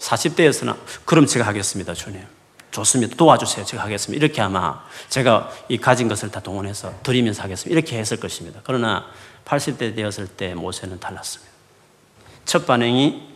[0.00, 2.22] 40대에서는 그럼 제가 하겠습니다, 주님.
[2.70, 3.16] 좋습니다.
[3.16, 3.66] 도와주세요.
[3.66, 4.24] 제가 하겠습니다.
[4.24, 7.70] 이렇게 아마 제가 이 가진 것을 다 동원해서 드리면서 하겠습니다.
[7.70, 8.60] 이렇게 했을 것입니다.
[8.64, 9.04] 그러나
[9.44, 11.52] 80대 되었을 때 모세는 달랐습니다.
[12.46, 13.28] 첫 반응이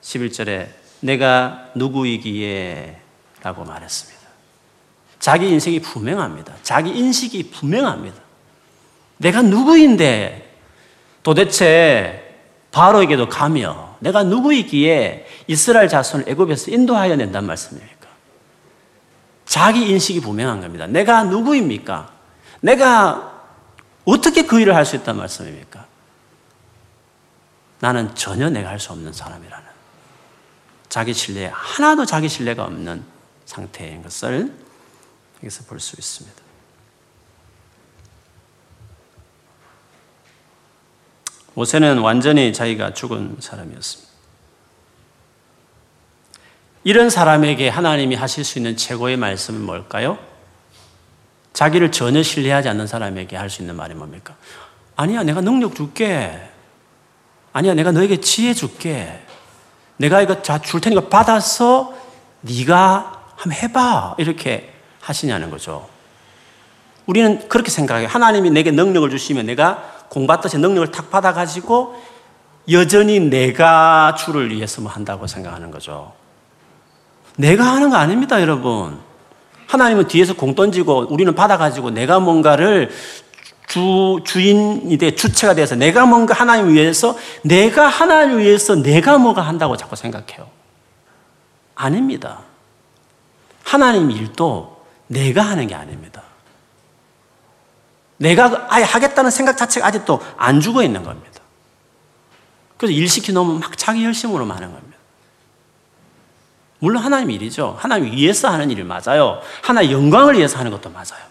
[0.00, 0.68] 11절에
[1.00, 3.00] 내가 누구이기에
[3.42, 4.18] 라고 말했습니다.
[5.18, 6.54] 자기 인생이 분명합니다.
[6.62, 8.27] 자기 인식이 분명합니다.
[9.18, 10.56] 내가 누구인데
[11.22, 12.24] 도대체
[12.70, 18.08] 바로에게도 가며 내가 누구이기에 이스라엘 자손을 애굽에서 인도하여 낸단 말씀입니까?
[19.44, 20.86] 자기 인식이 분명한 겁니다.
[20.86, 22.12] 내가 누구입니까?
[22.60, 23.42] 내가
[24.04, 25.86] 어떻게 그 일을 할 수 있단 말씀입니까?
[27.80, 29.66] 나는 전혀 내가 할 수 없는 사람이라는
[30.88, 33.04] 자기 신뢰 하나도 자기 신뢰가 없는
[33.46, 34.52] 상태인 것을
[35.42, 36.47] 여기서 볼 수 있습니다.
[41.58, 44.12] 모세는 완전히 자기가 죽은 사람이었습니다.
[46.84, 50.18] 이런 사람에게 하나님이 하실 수 있는 최고의 말씀은 뭘까요?
[51.54, 54.36] 자기를 전혀 신뢰하지 않는 사람에게 할 수 있는 말이 뭡니까?
[54.94, 56.40] 아니야, 내가 능력 줄게.
[57.52, 59.20] 아니야, 내가 너에게 지혜 줄게.
[59.96, 61.92] 내가 이거 줄 테니까 받아서
[62.42, 64.14] 네가 한번 해봐.
[64.18, 65.88] 이렇게 하시냐는 거죠.
[67.06, 68.06] 우리는 그렇게 생각해요.
[68.06, 72.00] 하나님이 내게 능력을 주시면 내가 공받듯이 능력을 탁 받아가지고
[72.70, 76.12] 여전히 내가 주를 위해서만 한다고 생각하는 거죠.
[77.36, 78.98] 내가 하는 거 아닙니다, 여러분.
[79.68, 82.90] 하나님은 뒤에서 공 던지고 우리는 받아가지고 내가 뭔가를
[83.68, 89.76] 주, 주인이 돼, 주체가 돼서 내가 뭔가 하나님 위해서, 내가 하나님 위해서 내가 뭐가 한다고
[89.76, 90.48] 자꾸 생각해요.
[91.74, 92.40] 아닙니다.
[93.62, 96.22] 하나님 일도 내가 하는 게 아닙니다.
[98.18, 101.40] 내가 아예 하겠다는 생각 자체가 아직도 안 죽어 있는 겁니다.
[102.76, 104.98] 그래서 일 시켜놓으면 막 자기 열심으로 하는 겁니다.
[106.80, 107.76] 물론 하나님 일이죠.
[107.78, 109.40] 하나님 위해서 하는 일 맞아요.
[109.62, 111.26] 하나의 영광을 위해서 하는 것도 맞아요.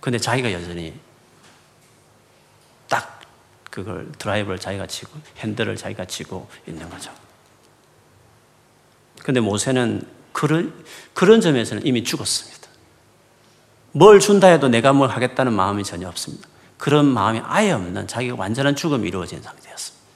[0.00, 0.98] 근데 자기가 여전히
[2.88, 3.20] 딱
[3.70, 7.12] 그걸 드라이브를 자기가 치고 핸들을 자기가 치고 있는 거죠.
[9.22, 12.65] 근데 모세는 그런, 그런 점에서는 이미 죽었습니다.
[13.96, 16.46] 뭘 준다 해도 내가 뭘 하겠다는 마음이 전혀 없습니다.
[16.76, 20.06] 그런 마음이 아예 없는 자기가 완전한 죽음이 이루어진 상태였습니다.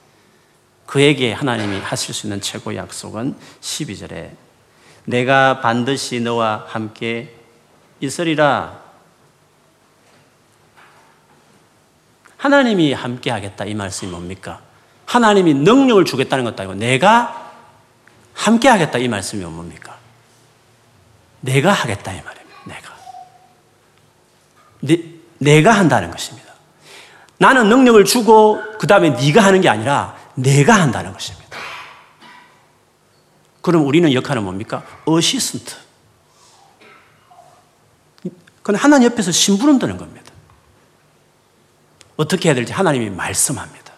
[0.85, 4.33] 그에게 하나님이 하실 수 있는 최고의 약속은 12절에
[5.05, 7.35] 내가 반드시 너와 함께
[8.01, 8.79] 있으리라.
[12.37, 14.61] 하나님이 함께 하겠다 이 말씀이 뭡니까?
[15.07, 17.51] 하나님이 능력을 주겠다는 것도 아니고 내가
[18.35, 19.97] 함께 하겠다 이 말씀이 뭡니까?
[21.39, 22.40] 내가 하겠다 이 말입니다.
[24.81, 24.99] 내,
[25.37, 26.51] 내가 한다는 것입니다.
[27.37, 31.57] 나는 능력을 주고 그 다음에 네가 하는 게 아니라 내가 한다는 것입니다.
[33.61, 34.83] 그럼 우리는 역할은 뭡니까?
[35.05, 35.75] 어시스턴트.
[38.61, 40.31] 그건 하나님 옆에서 심부름 드는 겁니다.
[42.15, 43.91] 어떻게 해야 될지 하나님이 말씀합니다.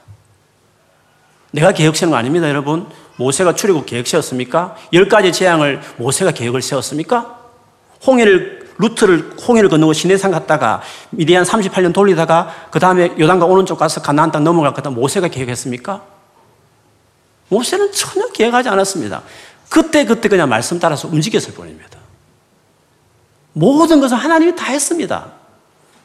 [1.52, 2.90] 내가 계획 세우는 거 아닙니다, 여러분.
[3.18, 4.76] 모세가 출애굽 계획 세웠습니까?
[4.94, 7.40] 열 가지 재앙을 모세가 계획을 세웠습니까?
[8.06, 10.82] 홍해를 루트를 홍해를 건너고 시내산 갔다가
[11.12, 16.02] 미디안 38년 돌리다가 그 다음에 요단강 오른쪽 가서 가나안 땅 넘어갈 거다 모세가 계획했습니까?
[17.50, 19.22] 모세는 전혀 계획하지 않았습니다.
[19.70, 22.00] 그때 그때 그냥 말씀 따라서 움직였을 뿐입니다.
[23.54, 25.32] 모든 것을 하나님이 다 했습니다.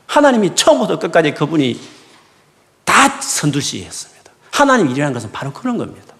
[0.06, 1.80] 하나님이 처음부터 끝까지 그분이
[2.84, 4.32] 다 선두시 했습니다.
[4.50, 6.14] 하나님 일이라는 것은 바로 그런 겁니다.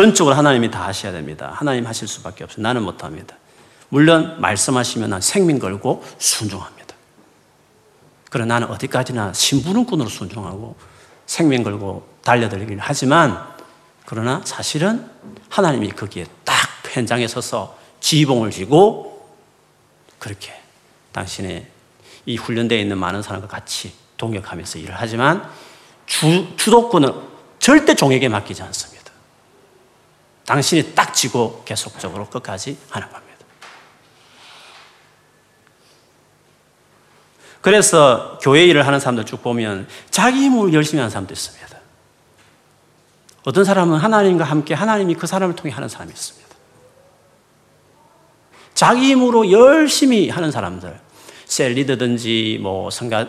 [0.00, 1.52] 전적으로 하나님이 다 하셔야 됩니다.
[1.54, 2.62] 하나님 하실 수밖에 없어요.
[2.62, 3.36] 나는 못합니다.
[3.90, 6.94] 물론 말씀하시면 난 생명 걸고 순종합니다.
[8.30, 10.74] 그러나 나는 어디까지나 심부름꾼으로 순종하고
[11.26, 13.46] 생명 걸고 달려들기를 하지만
[14.06, 15.06] 그러나 사실은
[15.50, 16.56] 하나님이 거기에 딱
[16.90, 19.28] 현장에 서서 지봉을 쥐고
[20.18, 20.54] 그렇게
[21.12, 21.66] 당신의
[22.24, 25.46] 이 훈련되어 있는 많은 사람과 같이 동역하면서 일을 하지만
[26.06, 27.12] 주, 주도권은
[27.58, 28.99] 절대 종에게 맡기지 않습니다.
[30.50, 33.36] 당신이 딱 쥐고 계속적으로 끝까지 하는 겁니다.
[37.60, 41.78] 그래서 교회 일을 하는 사람들 쭉 보면 자기 힘으로 열심히 하는 사람도 있습니다.
[43.44, 46.48] 어떤 사람은 하나님과 함께 하나님이 그 사람을 통해 하는 사람이 있습니다.
[48.74, 50.98] 자기 힘으로 열심히 하는 사람들,
[51.44, 53.28] 셀리드든지 뭐 성가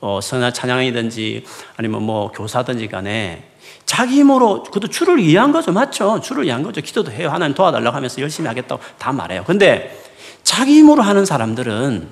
[0.00, 1.44] 어, 성나 찬양이든지
[1.76, 3.53] 아니면 뭐 교사든지 간에
[3.86, 5.72] 자기 힘으로 그것도 주를 위한 거죠.
[5.72, 6.20] 맞죠?
[6.20, 6.80] 주를 위한 거죠.
[6.80, 7.30] 기도도 해요.
[7.30, 9.44] 하나님 도와달라고 하면서 열심히 하겠다고 다 말해요.
[9.44, 10.02] 근데
[10.42, 12.08] 자기 힘으로 하는 사람들은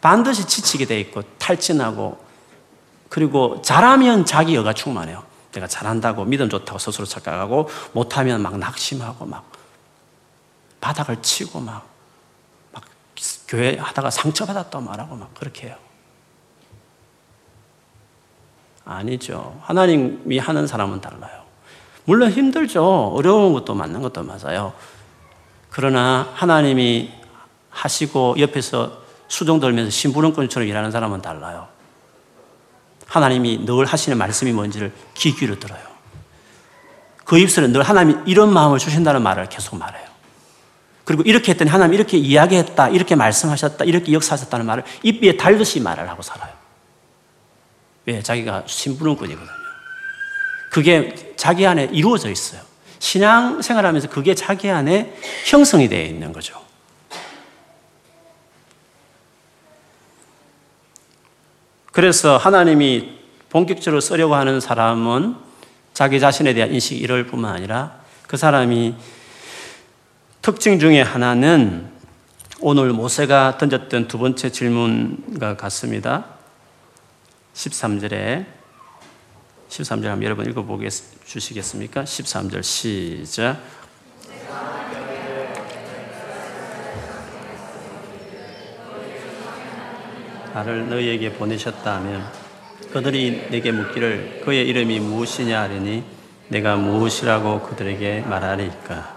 [0.00, 2.18] 반드시 지치게 돼 있고 탈진하고
[3.08, 5.24] 그리고 잘하면 자기 여가 충만해요.
[5.52, 9.50] 내가 잘한다고 믿음 좋다고 스스로 착각하고 못하면 막 낙심하고 막
[10.80, 11.88] 바닥을 치고 막,
[12.72, 12.84] 막
[13.48, 15.76] 교회 하다가 상처받았다고 말하고 막 그렇게 해요.
[18.86, 19.60] 아니죠.
[19.62, 21.42] 하나님이 하는 사람은 달라요.
[22.04, 23.12] 물론 힘들죠.
[23.14, 24.72] 어려운 것도 맞는 것도 맞아요.
[25.70, 27.10] 그러나 하나님이
[27.68, 31.66] 하시고 옆에서 수종 들면서 심부름꾼처럼 일하는 사람은 달라요.
[33.06, 35.80] 하나님이 늘 하시는 말씀이 뭔지를 귀 기울여 들어요.
[37.24, 40.06] 그 입술은 늘 하나님이 이런 마음을 주신다는 말을 계속 말해요.
[41.04, 46.08] 그리고 이렇게 했더니 하나님 이렇게 이야기했다, 이렇게 말씀하셨다, 이렇게 역사하셨다는 말을 입 위에 달듯이 말을
[46.08, 46.52] 하고 살아요.
[48.06, 48.22] 왜?
[48.22, 49.50] 자기가 심부름꾼이거든요.
[50.70, 52.60] 그게 자기 안에 이루어져 있어요.
[52.98, 55.14] 신앙 생활하면서 그게 자기 안에
[55.46, 56.60] 형성이 되어 있는 거죠.
[61.92, 63.16] 그래서 하나님이
[63.48, 65.36] 본격적으로 쓰려고 하는 사람은
[65.94, 68.94] 자기 자신에 대한 인식이 이럴 뿐만 아니라 그 사람이
[70.42, 71.90] 특징 중에 하나는
[72.60, 76.35] 오늘 모세가 던졌던 두 번째 질문과 같습니다.
[77.56, 78.44] 13절에
[79.70, 80.92] 13절 한번 여러분 읽어보겠
[81.24, 82.04] 주시겠습니까?
[82.04, 83.58] 13절 시작.
[90.52, 92.30] 나를 너희에게 보내셨다면
[92.92, 96.04] 그들이 내게 묻기를 그의 이름이 무엇이냐 하리니
[96.48, 99.16] 내가 무엇이라고 그들에게 말하리까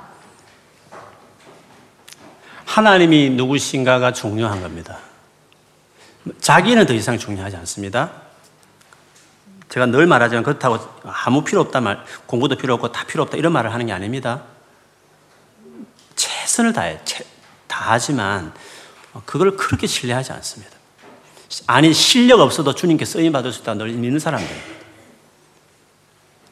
[2.66, 5.00] 하나님이 누구신가가 중요한 겁니다.
[6.40, 8.29] 자기는 더 이상 중요하지 않습니다.
[9.70, 13.54] 제가 늘 말하지만 그렇다고 아무 필요 없다 말, 공부도 필요 없고 다 필요 없다 이런
[13.54, 14.44] 말을 하는 게 아닙니다.
[16.16, 17.00] 최선을 다해,
[17.68, 18.52] 다 하지만
[19.26, 20.76] 그걸 그렇게 신뢰하지 않습니다.
[21.68, 24.50] 아니, 실력 없어도 주님께 쓰임 받을 수 있다 늘 믿는 사람들.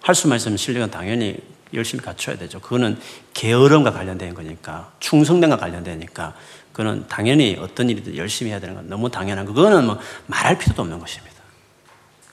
[0.01, 1.38] 할 수만 있으면 실력은 당연히
[1.73, 2.60] 열심히 갖춰야 되죠.
[2.60, 2.99] 그거는
[3.34, 6.34] 게으름과 관련된 거니까, 충성됨과 관련되니까,
[6.71, 9.53] 그거는 당연히 어떤 일이든 열심히 해야 되는 건 너무 당연한 거.
[9.53, 11.37] 그거는 뭐 말할 필요도 없는 것입니다.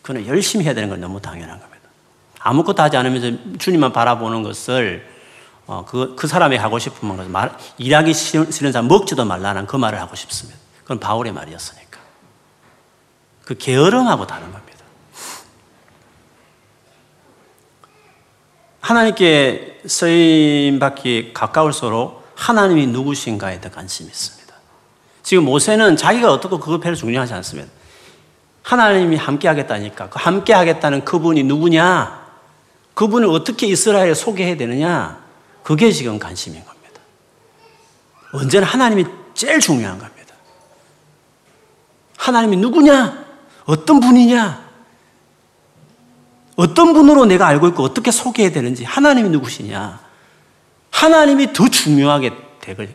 [0.05, 1.88] 그거는 열심히 해야 되는 건 너무 당연한 겁니다.
[2.38, 5.09] 아무것도 하지 않으면서 주님만 바라보는 것을
[5.67, 9.99] 어, 그, 그 사람이 하고 싶은 것, 말, 일하기 싫은 사람 먹지도 말라는 그 말을
[9.99, 10.61] 하고 싶습니다.
[10.83, 12.01] 그건 바울의 말이었으니까.
[13.47, 14.85] 그 게으름하고 다른 겁니다.
[18.81, 24.55] 하나님께 쓰임 받기 가까울수록 하나님이 누구신가에 더 관심이 있습니다.
[25.23, 27.73] 지금 모세는 자기가 어떻고 그거 별로 중요하지 않습니다.
[28.64, 30.09] 하나님이 함께 하겠다니까.
[30.09, 32.24] 그 함께 하겠다는 그분이 누구냐?
[32.94, 35.22] 그분을 어떻게 이스라엘에 소개해야 되느냐?
[35.62, 37.00] 그게 지금 관심인 겁니다.
[38.33, 40.35] 언제나 하나님이 제일 중요한 겁니다.
[42.16, 43.24] 하나님이 누구냐?
[43.66, 44.64] 어떤 분이냐?
[46.57, 50.00] 어떤 분으로 내가 알고 있고 어떻게 소개해야 되는지 하나님이 누구시냐?
[50.90, 52.94] 하나님이 더 중요하게 되걸.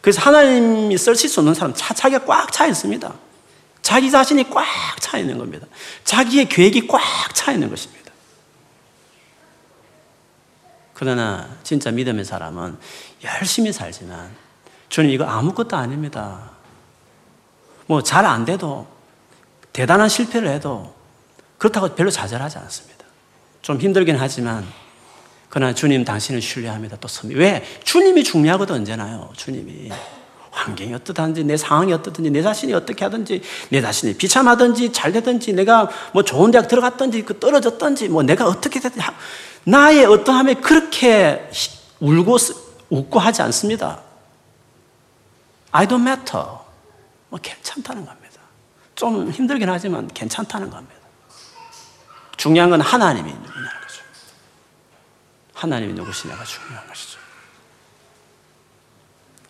[0.00, 3.12] 그래서 하나님이 쓰실 수 없는 사람 차, 자기가 꽉차 있습니다.
[3.82, 4.64] 자기 자신이 꽉
[5.00, 5.66] 차 있는 겁니다.
[6.04, 7.00] 자기의 계획이 꽉
[7.34, 8.12] 차 있는 것입니다.
[10.94, 12.78] 그러나 진짜 믿음의 사람은
[13.24, 14.30] 열심히 살지만
[14.88, 16.50] 주님 이거 아무것도 아닙니다.
[17.86, 18.86] 뭐 잘 안 돼도
[19.72, 20.94] 대단한 실패를 해도
[21.58, 23.04] 그렇다고 별로 좌절하지 않습니다.
[23.62, 24.66] 좀 힘들긴 하지만
[25.48, 26.96] 그러나 주님 당신을 신뢰합니다.
[27.00, 27.40] 또 섭니다.
[27.40, 27.64] 왜?
[27.84, 29.32] 주님이 중요하거든 언제나요.
[29.36, 29.90] 주님이.
[30.50, 35.88] 환경이 어떻든지 내 상황이 어떻든지 내 자신이 어떻게 하든지 내 자신이 비참하든지 잘 되든지 내가
[36.12, 39.06] 뭐 좋은 대학 들어갔든지 그 떨어졌든지 뭐 내가 어떻게 되든지
[39.64, 41.48] 나의 어떠함에 그렇게
[42.00, 42.36] 울고
[42.90, 44.00] 웃고 하지 않습니다.
[45.70, 46.44] I don't matter.
[47.28, 48.40] 뭐 괜찮다는 겁니다.
[48.96, 50.96] 좀 힘들긴 하지만 괜찮다는 겁니다.
[52.36, 54.02] 중요한 건 하나님이 누구냐는 거죠.
[55.54, 57.20] 하나님이 누구시냐가 중요한 것이죠.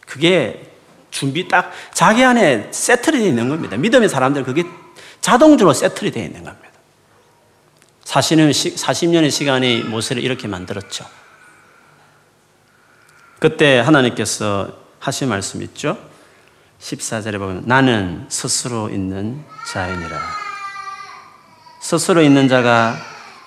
[0.06, 0.69] 그게
[1.10, 3.76] 준비 딱 자기 안에 세틀이 되어 있는 겁니다.
[3.76, 4.64] 믿음의 사람들 그게
[5.20, 6.70] 자동적으로 세틀이 되어 있는 겁니다.
[8.04, 11.04] 40년, 40년의 시간이 모세를 이렇게 만들었죠.
[13.38, 15.96] 그때 하나님께서 하신 말씀 있죠?
[16.80, 20.18] 14절에 보면 나는 스스로 있는 자이니라.
[21.80, 22.96] 스스로 있는 자가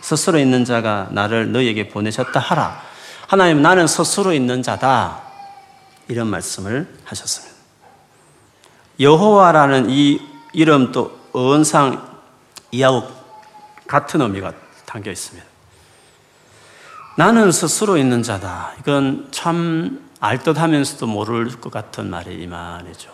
[0.02, 2.82] 스스로 있는 자가 나를 너에게 보내셨다 하라.
[3.28, 5.22] 하나님 나는 스스로 있는 자다.
[6.10, 7.53] 이런 말씀을 하셨습니다.
[9.00, 10.22] 여호와라는 이
[10.54, 12.08] 이름도 언상
[12.72, 13.08] 이하고
[13.88, 14.54] 같은 의미가
[14.86, 15.48] 담겨 있습니다.
[17.16, 18.74] 나는 스스로 있는 자다.
[18.80, 23.12] 이건 참 알듯 하면서도 모를 것 같은 말이 이 말이죠.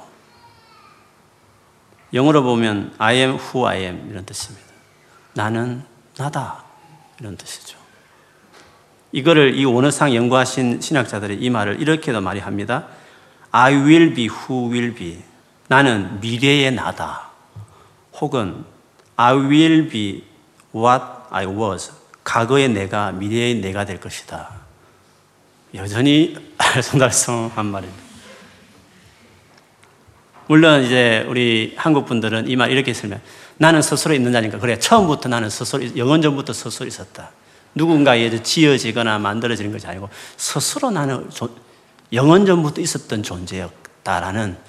[2.13, 4.67] 영어로 보면 I am who I am 이런 뜻입니다.
[5.33, 5.83] 나는
[6.17, 6.63] 나다
[7.19, 7.77] 이런 뜻이죠.
[9.11, 12.87] 이거를 이 원어상 연구하신 신학자들이 이 말을 이렇게도 많이 합니다.
[13.51, 15.28] I will be who will be.
[15.69, 17.29] 나는 미래의 나다.
[18.19, 18.65] 혹은
[19.15, 20.23] I will be
[20.75, 21.91] what I was.
[22.23, 24.49] 과거의 내가 미래의 내가 될 것이다.
[25.75, 28.03] 여전히 알쏭달쏭한 말입니다.
[30.47, 33.21] 물론 이제 우리 한국 분들은 이 말 이렇게 쓰면
[33.57, 37.29] 나는 스스로 있는 자니까 그래 처음부터 나는 스스로 영원 전부터 스스로 있었다.
[37.75, 41.29] 누군가에 지어지거나 만들어지는 것이 아니고 스스로 나는
[42.11, 44.68] 영원 전부터 있었던 존재였다라는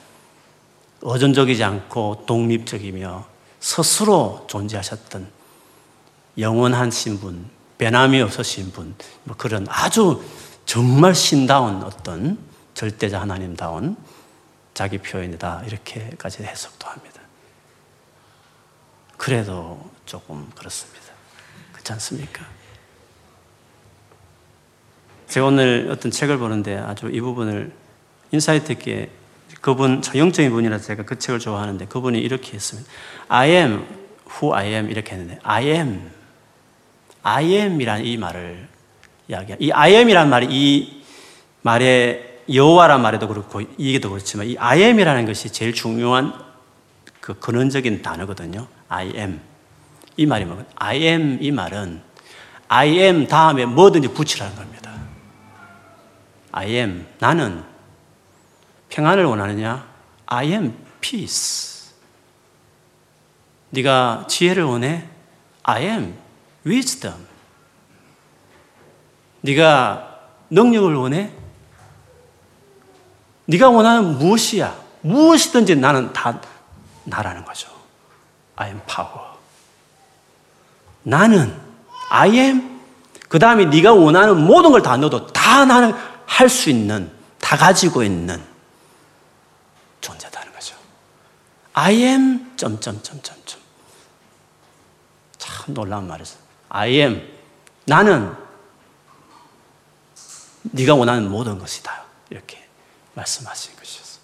[1.03, 3.27] 어전적이지 않고 독립적이며
[3.61, 5.31] 스스로 존재하셨던
[6.39, 10.23] 영원한 신분, 변함이 없으신 분, 뭐 그런 아주
[10.65, 12.39] 정말 신다운 어떤
[12.75, 13.97] 절대자 하나님다운
[14.75, 15.63] 자기 표현이다.
[15.67, 17.21] 이렇게까지 해석도 합니다.
[19.17, 21.11] 그래도 조금 그렇습니다.
[21.93, 22.45] 않습니까?
[25.29, 27.73] 제가 오늘 어떤 책을 보는데 아주 이 부분을
[28.33, 29.11] insight 있게
[29.61, 32.91] 그분 영적인 분이라서 제가 그 책을 좋아하는데 그분이 이렇게 했습니다.
[33.29, 33.85] I am
[34.31, 36.11] who I am 이렇게 했는데 I am
[37.23, 38.69] I am이란 이 말을
[39.29, 39.59] 이야기해.
[39.61, 41.03] 이 I am이란 말이 이
[41.63, 46.33] 말의 여호와란 말에도 그렇고 이게도 그렇지만 이 I am이라는 것이 제일 중요한
[47.21, 48.67] 그 근원적인 단어거든요.
[48.89, 49.41] I am
[50.17, 50.65] 이 말이 뭐냐?
[50.77, 52.03] I am 이 말은
[52.69, 54.91] I am 다음에 뭐든지 붙이라는 겁니다.
[56.53, 57.70] I am 나는
[58.91, 59.87] 평안을 원하느냐?
[60.27, 61.91] I am peace.
[63.71, 65.09] 네가 지혜를 원해?
[65.63, 66.19] I am
[66.67, 67.27] wisdom.
[69.43, 70.19] 네가
[70.51, 71.33] 능력을 원해?
[73.47, 74.77] 네가 원하는 무엇이야?
[75.03, 76.41] 무엇이든지 나는 다
[77.05, 77.69] 나라는 거죠.
[78.57, 79.31] I am power.
[81.03, 81.57] 나는
[82.11, 82.81] I am
[83.29, 85.95] 그 다음에 네가 원하는 모든 걸 다 넣어도 다 나는
[86.27, 88.41] 할 수 있는 다 가지고 있는
[90.53, 90.75] 거죠.
[91.81, 93.59] I am 점점점점점
[95.39, 96.37] 참 놀라운 말이었어.
[96.69, 97.27] I am
[97.87, 98.35] 나는
[100.63, 102.05] 네가 원하는 모든 것이다.
[102.29, 102.69] 이렇게
[103.15, 104.21] 말씀하신 것이었어.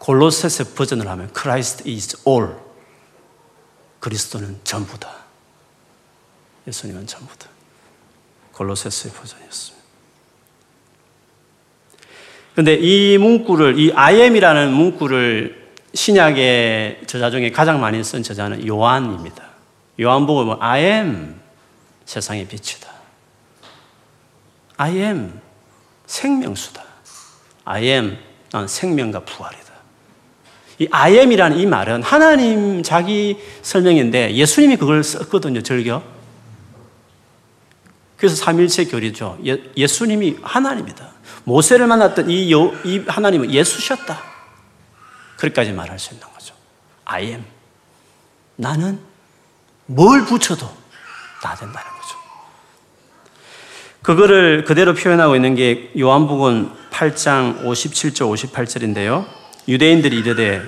[0.00, 2.54] 골로새서 버전을 하면 Christ is all.
[4.00, 5.16] 그리스도는 전부다.
[6.66, 7.48] 예수님은 전부다.
[8.52, 9.86] 골로새서의 버전이었습니다.
[12.54, 15.59] 근데 이 문구를, 이 I am이라는 문구를
[15.94, 19.44] 신약의 저자 중에 가장 많이 쓴 저자는 요한입니다.
[20.00, 21.40] 요한복음은 I am
[22.04, 22.88] 세상의 빛이다.
[24.76, 25.40] I am
[26.06, 26.82] 생명수다.
[27.64, 28.18] I am
[28.50, 29.70] 난 생명과 부활이다.
[30.78, 36.02] 이 I am이라는 이 말은 하나님 자기 설명인데 예수님이 그걸 썼거든요, 절겨.
[38.16, 39.38] 그래서 삼일체 교리죠.
[39.46, 41.10] 예, 수님이 하나님이다.
[41.44, 44.29] 모세를 만났던 이, 요, 이 하나님은 예수셨다.
[45.40, 46.54] 그렇게까지 말할 수 있는 거죠.
[47.06, 47.44] I am.
[48.56, 49.00] 나는
[49.86, 50.66] 뭘 붙여도
[51.42, 52.16] 다 된다는 거죠.
[54.02, 59.26] 그거를 그대로 표현하고 있는 게 요한복음 8장 57절 58절인데요.
[59.66, 60.62] 유대인들이 이르되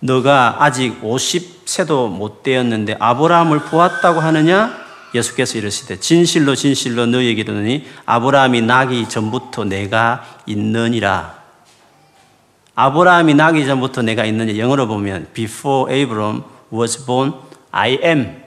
[0.00, 4.84] 너가 아직 50세도 못 되었는데 아브라함을 보았다고 하느냐?
[5.14, 11.43] 예수께서 이르시되 진실로 진실로 너희에게 이르노니 아브라함이 나기 전부터 내가 있느니라.
[12.74, 17.34] 아브라함이 나기 전부터 내가 있느니 영어로 보면 before Abraham was born
[17.70, 18.42] I am.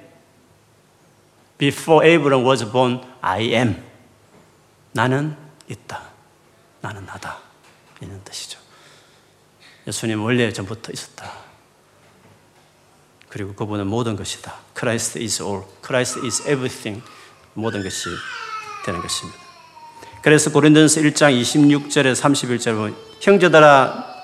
[1.57, 3.81] Before Abraham was born I am.
[4.91, 5.35] 나는
[5.69, 6.01] 있다.
[6.81, 7.37] 나는 나다.
[8.01, 8.59] 이런 뜻이죠.
[9.87, 11.31] 예수님 원래 전부터 있었다.
[13.29, 14.55] 그리고 그분은 모든 것이다.
[14.77, 15.63] Christ is all.
[15.85, 17.03] Christ is everything.
[17.53, 18.09] 모든 것이
[18.85, 19.39] 되는 것입니다.
[20.21, 24.16] 그래서 고린도전서 1장 26절에 31절에 보면 형제들아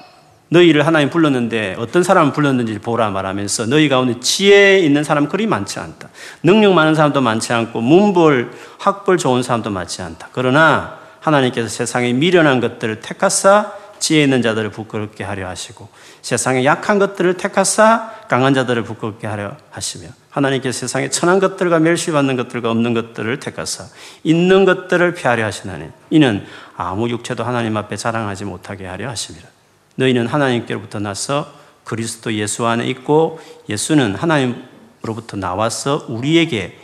[0.50, 5.80] 너희를 하나님 불렀는데 어떤 사람을 불렀는지 보라 말하면서 너희 가운데 지혜 있는 사람 그리 많지
[5.80, 6.10] 않다.
[6.44, 10.30] 능력 많은 사람도 많지 않고 문벌, 학벌 좋은 사람도 많지 않다.
[10.32, 13.72] 그러나 하나님께서 세상에 미련한 것들을 택하사
[14.04, 15.88] 지혜 있는 자들을 부끄럽게 하려 하시고
[16.22, 22.70] 세상의 약한 것들을 택하사 강한 자들을 부끄럽게 하려 하시며 하나님께서 세상에 천한 것들과 멸시받는 것들과
[22.70, 23.86] 없는 것들을 택하사
[24.24, 29.53] 있는 것들을 피하려 하시나니 이는 아무 육체도 하나님 앞에 자랑하지 못하게 하려 하심이라
[29.96, 33.40] 너희는 하나님께로부터 나서 그리스도 예수 안에 있고
[33.70, 36.80] 예수는 하나님으로부터 나와서 우리에게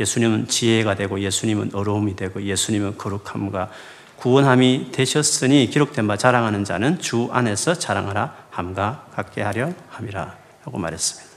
[0.00, 3.70] 예수님은 지혜가 되고 예수님은 어려움이 되고 예수님은 거룩함과
[4.16, 11.30] 구원함이 되셨으니 기록된 바 자랑하는 자는 주 안에서 자랑하라 함과 같게 하려 함이라 하고 말했습니다.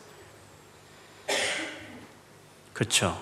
[2.74, 3.20] 그렇죠.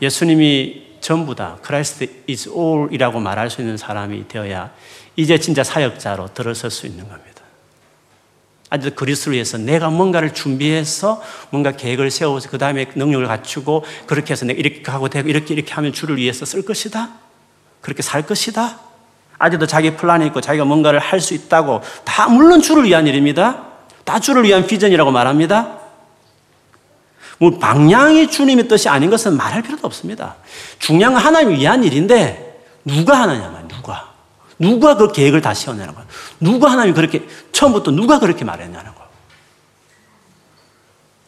[0.00, 1.58] 예수님이 전부 다.
[1.62, 4.70] Christ is all이라고 말할 수 있는 사람이 되어야
[5.16, 7.42] 이제 진짜 사역자로 들어설 수 있는 겁니다.
[8.70, 14.46] 아직도 그리스도를 위해서 내가 뭔가를 준비해서 뭔가 계획을 세워서 그 다음에 능력을 갖추고 그렇게 해서
[14.46, 17.10] 내가 이렇게 하고 되고 이렇게 이렇게 하면 주를 위해서 쓸 것이다.
[17.82, 18.78] 그렇게 살 것이다.
[19.38, 23.66] 아직도 자기 플랜이 있고 자기가 뭔가를 할 수 있다고 다 물론 주를 위한 일입니다.
[24.04, 25.81] 다 주를 위한 비전이라고 말합니다.
[27.42, 30.36] 뭐 방향이 주님의 뜻이 아닌 것은 말할 필요도 없습니다.
[30.78, 34.12] 중요한 건 하나님을 위한 일인데 누가 하느냐만 누가.
[34.60, 36.06] 누가 그 계획을 다 세워내는 거야?
[36.38, 39.08] 누가 하나님이 그렇게, 처음부터 누가 그렇게 말했냐는 거야.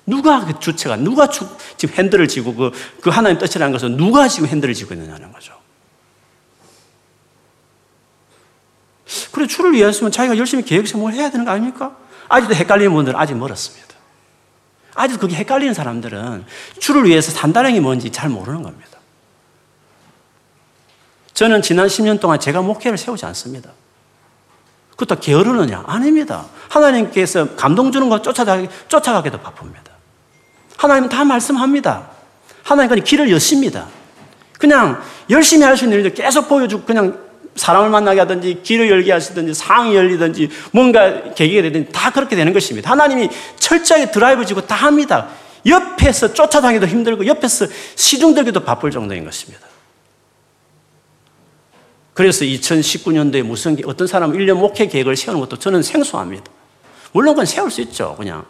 [0.07, 4.49] 누가 그 주체가, 누가 주, 지금 핸들을 쥐고 그, 그 하나님 뜻이라는 것은 누가 지금
[4.49, 5.53] 핸들을 쥐고 있느냐는 거죠.
[9.33, 11.97] 그래, 주를 위해서면 자기가 열심히 계획 세뭘 해야 되는 거 아닙니까?
[12.29, 13.94] 아직도 헷갈리는 분들은 아직 멀었습니다.
[14.95, 16.45] 아직도 그게 헷갈리는 사람들은
[16.79, 18.99] 주를 위해서 산다는 게 뭔지 잘 모르는 겁니다.
[21.35, 23.71] 저는 지난 10년 동안 제가 목회를 세우지 않습니다.
[24.91, 25.83] 그것도 게으르느냐?
[25.87, 26.47] 아닙니다.
[26.69, 29.93] 하나님께서 감동 주는 것 쫓아가기, 쫓아가기도 바쁩니다.
[30.77, 32.11] 하나님은 다 말씀합니다.
[32.63, 33.89] 하나님은 길을 여십니다.
[34.59, 37.19] 그냥 열심히 할 수 있는 일들 계속 보여주고 그냥
[37.57, 42.91] 사람을 만나게 하든지 길을 열게 하시든지 상이 열리든지 뭔가 계기가 되든지 다 그렇게 되는 것입니다.
[42.91, 45.29] 하나님이 철저하게 드라이브 지고 다 합니다.
[45.67, 49.67] 옆에서 쫓아다니기도 힘들고 옆에서 시중 들기도 바쁠 정도인 것입니다.
[52.13, 56.45] 그래서 2019년도에 무슨 어떤 사람은 1년 목회 계획을 세우는 것도 저는 생소합니다.
[57.13, 58.15] 물론 그건 세울 수 있죠.
[58.17, 58.45] 그냥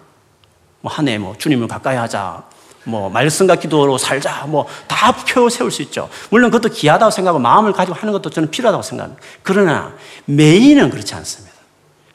[0.80, 2.44] 뭐 한 해 뭐 주님을 가까이 하자.
[2.84, 4.46] 뭐 말씀과 기도로 살자.
[4.46, 6.08] 뭐 다 표 세울 수 있죠.
[6.30, 9.22] 물론 그것도 귀하다고 생각하고 마음을 가지고 하는 것도 저는 필요하다고 생각합니다.
[9.42, 9.94] 그러나
[10.26, 11.54] 메인은 그렇지 않습니다.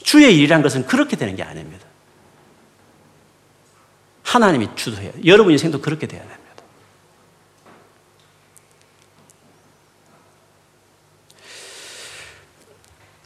[0.02, 1.86] 주의 일이란 것은 그렇게 되는 게 아닙니다.
[4.24, 5.12] 하나님이 주도해요.
[5.26, 6.40] 여러분 인생도 그렇게 돼야 돼요.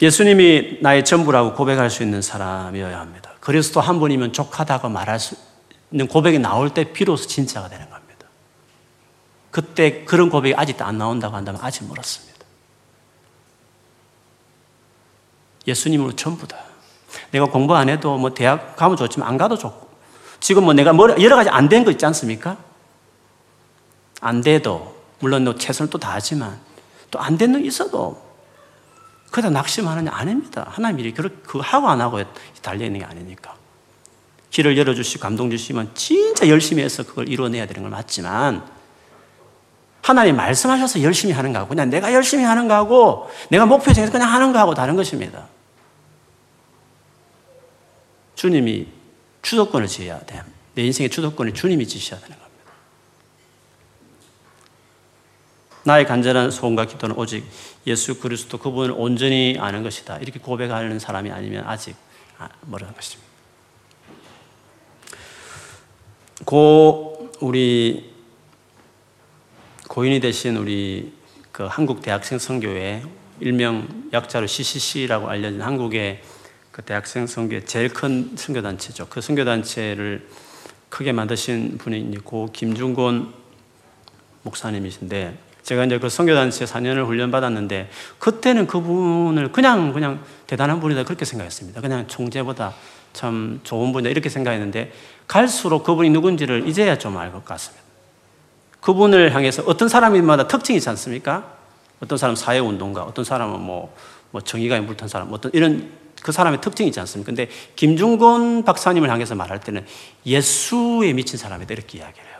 [0.02, 3.30] 예수님이 나의 전부라고 고백할 수 있는 사람이어야 합니다.
[3.40, 5.36] 그리스도 한 분이면 족하다고 말할 수
[5.94, 8.26] 있는 고백이 나올 때 비로소 진짜가 되는 겁니다.
[9.52, 12.34] 그때 그런 고백이 아직도 안 나온다고 한다면 아직 멀었습니다.
[15.68, 16.58] 예수님으로 전부다.
[17.30, 19.88] 내가 공부 안 해도 뭐 대학 가면 좋지만 안 가도 좋고
[20.40, 22.56] 지금 뭐 내가 여러 가지 안 된 거 있지 않습니까?
[24.20, 26.58] 안 돼도 물론 너 최선을 또 다하지만
[27.12, 28.20] 또 안 된 거 있어도
[29.30, 30.10] 그다 낙심하느냐?
[30.12, 30.66] 아닙니다.
[30.68, 32.20] 하나님 일이 그거 하고 안 하고
[32.62, 33.54] 달려 있는 게 아니니까.
[34.54, 38.64] 길을 열어주시고 감동 주시면 진짜 열심히 해서 그걸 이루어내야 되는 걸 맞지만
[40.00, 44.52] 하나님 말씀하셔서 열심히 하는 거하고 그냥 내가 열심히 하는 거하고 내가 목표 정해서 그냥 하는
[44.52, 45.48] 거하고 다른 것입니다.
[48.36, 48.86] 주님이
[49.42, 50.40] 주도권을 지어야 돼.
[50.74, 52.72] 내 인생의 주도권을 주님이 지셔야 되는 겁니다.
[55.82, 57.44] 나의 간절한 소원과 기도는 오직
[57.88, 60.18] 예수 그리스도 그분을 온전히 아는 것이다.
[60.18, 61.96] 이렇게 고백하는 사람이 아니면 아직
[62.38, 63.33] 아, 멀은 것입니다.
[66.44, 68.12] 고 우리
[69.88, 71.12] 고인이 되신 우리
[71.52, 73.02] 그 한국 대학생 선교회
[73.40, 76.20] 일명 약자로 CCC라고 알려진 한국의
[76.70, 79.06] 그 대학생 선교회 제일 큰 선교 단체죠.
[79.08, 80.28] 그 선교 단체를
[80.88, 83.32] 크게 만드신 분이 고 김중곤
[84.42, 87.88] 목사님이신데 제가 이제 그 선교단체 4년을 훈련받았는데
[88.18, 91.80] 그때는 그분을 그냥 그냥 대단한 분이다 그렇게 생각했습니다.
[91.80, 92.74] 그냥 총재보다
[93.14, 94.92] 참 좋은 분이다 이렇게 생각했는데
[95.26, 97.82] 갈수록 그분이 누군지를 이제야 좀 알 것 같습니다.
[98.80, 101.54] 그분을 향해서 어떤 사람마다 특징이 있지 않습니까?
[102.02, 103.96] 어떤 사람 사회운동가, 어떤 사람은 뭐,
[104.30, 105.90] 뭐 정의가에 물탄 사람, 어떤 이런
[106.22, 107.26] 그 사람의 특징이 있지 않습니까?
[107.26, 109.86] 근데 김중곤 박사님을 향해서 말할 때는
[110.26, 112.38] 예수에 미친 사람이다 이렇게 이야기를 해요.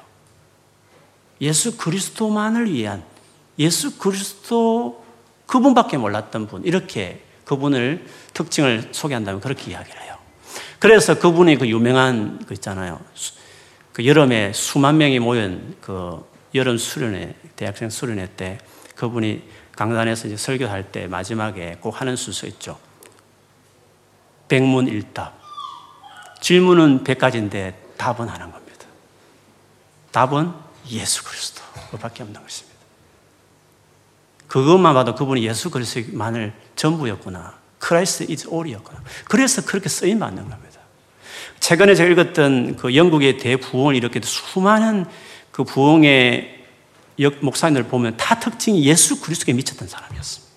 [1.41, 3.03] 예수 그리스도만을 위한
[3.59, 5.05] 예수 그리스도
[5.47, 10.14] 그분밖에 몰랐던 분 이렇게 그분을 특징을 소개한다면 그렇게 이야기를 해요.
[10.79, 13.01] 그래서 그분이 그 유명한 그 있잖아요.
[13.93, 18.59] 그 여름에 수만 명이 모인 그 여름 수련회 대학생 수련회 때
[18.97, 22.79] 그분이 강단에서 이제 설교할 때 마지막에 꼭 하는 순서 있죠.
[24.49, 25.43] 백문일답.
[26.41, 28.87] 질문은 백 가지인데 답은 하난 겁니다.
[30.13, 30.53] 답은
[30.91, 32.79] 예수 그리스도밖에 없는 것입니다.
[34.47, 37.64] 그것만 봐도 그분이 예수 그리스도만을 전부였구나.
[37.85, 38.99] Christ is all이었구나.
[39.27, 40.81] 그래서 그렇게 쓰임 받는 겁니다.
[41.61, 45.05] 최근에 제가 읽었던 그 영국의 대부흥을 이렇게 수많은
[45.51, 46.65] 그 부흥의
[47.41, 50.55] 목사님들 보면 다 특징이 예수 그리스도에 미쳤던 사람이었습니다.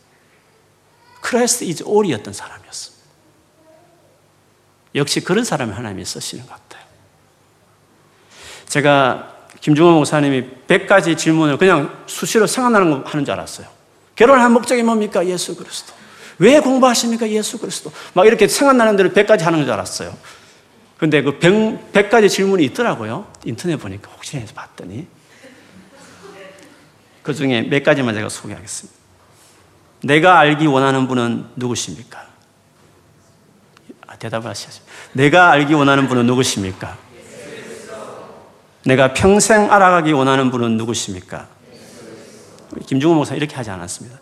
[1.20, 3.06] Christ is all이었던 사람이었습니다.
[4.96, 6.86] 역시 그런 사람을 하나님이 쓰시는 것 같아요.
[8.68, 13.68] 제가 김중호 목사님이 100가지 질문을 그냥 수시로 생각나는 거 하는 줄 알았어요.
[14.16, 15.26] 결혼할 목적이 뭡니까?
[15.28, 16.07] 예수 그리스도.
[16.40, 17.28] 왜 공부하십니까?
[17.30, 17.92] 예수 그리스도.
[18.14, 20.16] 막 이렇게 생각나는 대로 100가지 하는 줄 알았어요.
[20.98, 23.28] 근데 그 100, 100가지 질문이 있더라고요.
[23.46, 25.08] 인터넷 보니까 혹시 해서 봤더니.
[27.24, 28.98] 그 중에 몇 가지만 제가 소개하겠습니다.
[30.04, 32.26] 내가 알기 원하는 분은 누구십니까?
[34.08, 34.84] 아, 대답을 하셔야죠.
[35.14, 36.98] 내가 알기 원하는 분은 누구십니까?
[38.86, 41.48] 내가 평생 알아가기 원하는 분은 누구십니까?
[42.86, 44.20] 김중호 목사 이렇게 하지 않았습니다.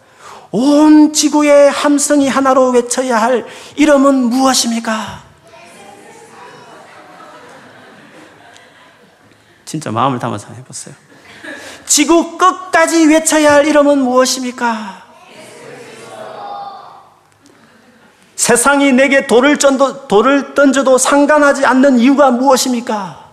[0.58, 3.45] 온 지구의 함성이 하나로 외쳐야 할
[3.76, 5.22] 이름은 무엇입니까?
[9.66, 10.95] 진짜 마음을 담아서 해보세요.
[11.86, 15.03] 지구 끝까지 외쳐야 할 이름은 무엇입니까?
[18.38, 23.26] 세상이 내게 돌을, 던도, 돌을 던져도 상관하지 않는 이유가 무엇입니까?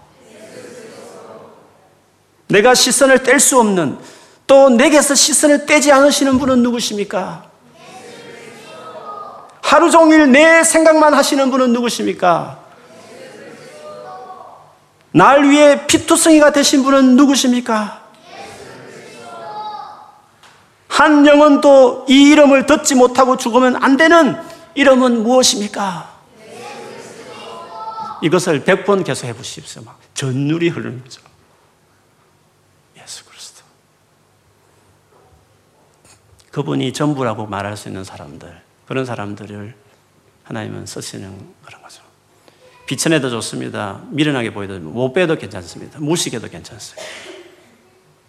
[2.49, 3.97] 내가 시선을 뗄 수 없는
[4.53, 7.47] 또 내게서 시선을 떼지 않으시는 분은 누구십니까?
[9.63, 12.59] 하루 종일 내 생각만 하시는 분은 누구십니까?
[15.13, 18.03] 날 위해 피투성이가 되신 분은 누구십니까?
[20.87, 24.37] 한 영혼도 이 이름을 듣지 못하고 죽으면 안 되는
[24.75, 26.13] 이름은 무엇입니까?
[28.21, 29.81] 이것을 백번 계속 해보십시오.
[29.81, 31.23] 막 전율이 흐르는 거죠.
[33.03, 33.63] 예수 그리스도.
[36.53, 39.75] 그분이 전부라고 말할 수 있는 사람들, 그런 사람들을
[40.45, 41.31] 하나님은 쓰시는
[41.65, 42.03] 그런 거죠.
[42.87, 44.03] 비천해도 좋습니다.
[44.11, 45.99] 미련하게 보여도 못 빼도 괜찮습니다.
[45.99, 47.03] 무식해도 괜찮습니다.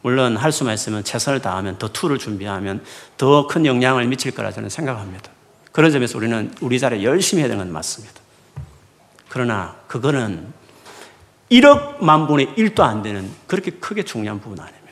[0.01, 2.83] 물론 할 수만 있으면 최선을 다하면 더 투를 준비하면
[3.17, 5.29] 더 큰 영향을 미칠 거라 저는 생각합니다.
[5.71, 8.21] 그런 점에서 우리는 우리 자리에 열심히 해야 되는 건 맞습니다.
[9.27, 10.53] 그러나 그거는
[11.51, 14.83] 1억만 분의 1도 안 되는 그렇게 크게 중요한 부분 아닙니다.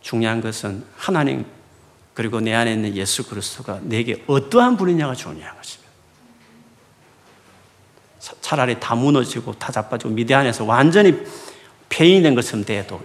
[0.00, 1.46] 중요한 것은 하나님
[2.20, 5.90] 그리고 내 안에 있는 예수 그리스도가 내게 어떠한 분이냐가 중요한 것입니다.
[8.42, 11.14] 차라리 다 무너지고 다 자빠지고 미대 안에서 완전히
[11.88, 13.00] 폐인된 것처럼 돼도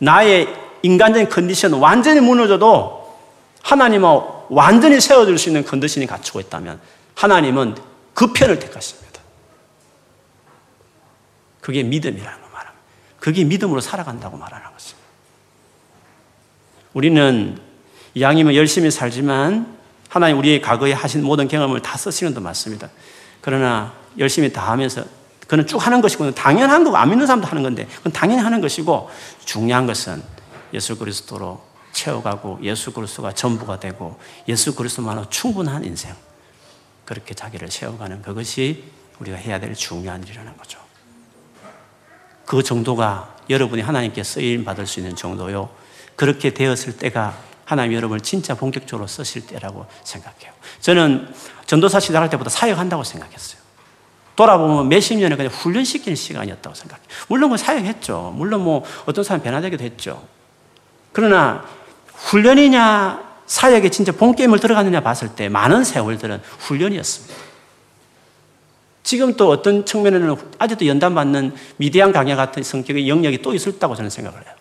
[0.00, 3.18] 나의 인간적인 컨디션은 완전히 무너져도
[3.62, 6.78] 하나님은 완전히 세워줄 수 있는 컨디션이 갖추고 있다면
[7.14, 7.74] 하나님은
[8.12, 9.22] 그 편을 택하십니다.
[11.62, 12.84] 그게 믿음이라는 거 말합니다.
[13.18, 15.08] 그게 믿음으로 살아간다고 말하는 것입니다.
[16.92, 17.67] 우리는
[18.18, 22.88] 이왕이면 열심히 살지만 하나님 우리의 과거에 하신 모든 경험을 다 쓰시는 도 맞습니다.
[23.40, 25.04] 그러나 열심히 다 하면서
[25.46, 29.08] 그는 쭉 하는 것이고 당연한 거고 안 믿는 사람도 하는 건데 그건 당연히 하는 것이고
[29.44, 30.20] 중요한 것은
[30.74, 31.62] 예수 그리스도로
[31.92, 36.12] 채워가고 예수 그리스도가 전부가 되고 예수 그리스도만으로 충분한 인생
[37.04, 38.84] 그렇게 자기를 세워가는 그것이
[39.20, 40.80] 우리가 해야 될 중요한 일이라는 거죠.
[42.44, 45.70] 그 정도가 여러분이 하나님께 쓰임 받을 수 있는 정도요.
[46.16, 50.52] 그렇게 되었을 때가 하나님 여러분을 진짜 본격적으로 쓰실 때라고 생각해요.
[50.80, 51.28] 저는
[51.66, 53.60] 전도사 시작할 때보다 사역한다고 생각했어요.
[54.36, 57.06] 돌아보면 몇십 년을 그냥 훈련시키는 시간이었다고 생각해요.
[57.28, 58.32] 물론 뭐 사역했죠.
[58.34, 60.26] 물론 뭐 어떤 사람 변화되기도 했죠.
[61.12, 61.62] 그러나
[62.14, 67.34] 훈련이냐 사역에 진짜 본게임을 들어갔느냐 봤을 때 많은 세월들은 훈련이었습니다.
[69.02, 74.42] 지금 또 어떤 측면에는 아직도 연단받는 미대한 강야 같은 성격의 영역이 또 있었다고 저는 생각을
[74.42, 74.54] 해요.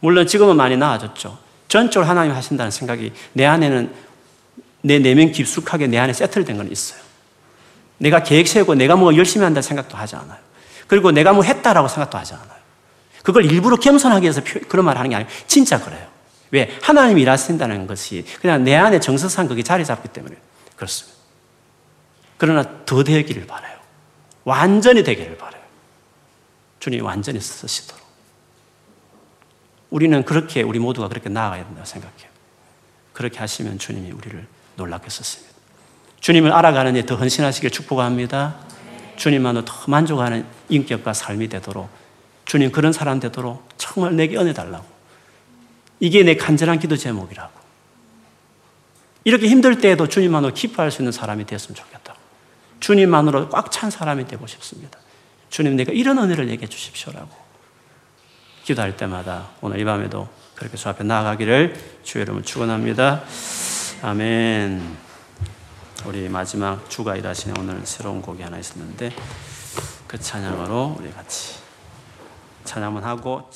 [0.00, 1.38] 물론 지금은 많이 나아졌죠.
[1.68, 3.94] 전적으로 하나님 하신다는 생각이 내 안에는
[4.82, 7.00] 내 내면 깊숙하게 내 안에 세틀된 건 있어요.
[7.98, 10.38] 내가 계획 세우고 내가 뭐 열심히 한다는 생각도 하지 않아요.
[10.86, 12.60] 그리고 내가 뭐 했다라고 생각도 하지 않아요.
[13.22, 16.08] 그걸 일부러 겸손하게 해서 그런 말 하는 게 아니고 진짜 그래요.
[16.50, 16.76] 왜?
[16.82, 20.34] 하나님이 일하신다는 것이 그냥 내 안에 정서상 그게 자리 잡기 때문에
[20.74, 21.16] 그렇습니다.
[22.38, 23.78] 그러나 더 되기를 바라요.
[24.44, 25.60] 완전히 되기를 바라요.
[26.80, 28.00] 주님이 완전히 쓰시도록.
[29.90, 32.30] 우리는 그렇게, 우리 모두가 그렇게 나아가야 된다고 생각해요.
[33.12, 35.54] 그렇게 하시면 주님이 우리를 놀랍게 썼습니다.
[36.20, 38.56] 주님을 알아가는 데 더 헌신하시길 축복합니다.
[39.16, 41.90] 주님만으로 더 만족하는 인격과 삶이 되도록
[42.44, 44.84] 주님 그런 사람 되도록 정말 내게 은혜 달라고
[45.98, 47.60] 이게 내 간절한 기도 제목이라고.
[49.24, 52.18] 이렇게 힘들 때에도 주님만으로 기뻐할 수 있는 사람이 되었으면 좋겠다고.
[52.80, 54.98] 주님만으로 꽉 찬 사람이 되고 싶습니다.
[55.50, 57.49] 주님 내가 이런 은혜를 얘기해 주십시오라고.
[58.64, 63.22] 기도할 때마다 오늘 이 밤에도 그렇게 주 앞에 나아가기를 주의 이름을 축원합니다.
[64.02, 64.96] 아멘.
[66.06, 69.12] 우리 마지막 주가 일하시는 오늘 새로운 곡이 하나 있었는데
[70.06, 71.56] 그 찬양으로 우리 같이
[72.64, 73.48] 찬양만 하고.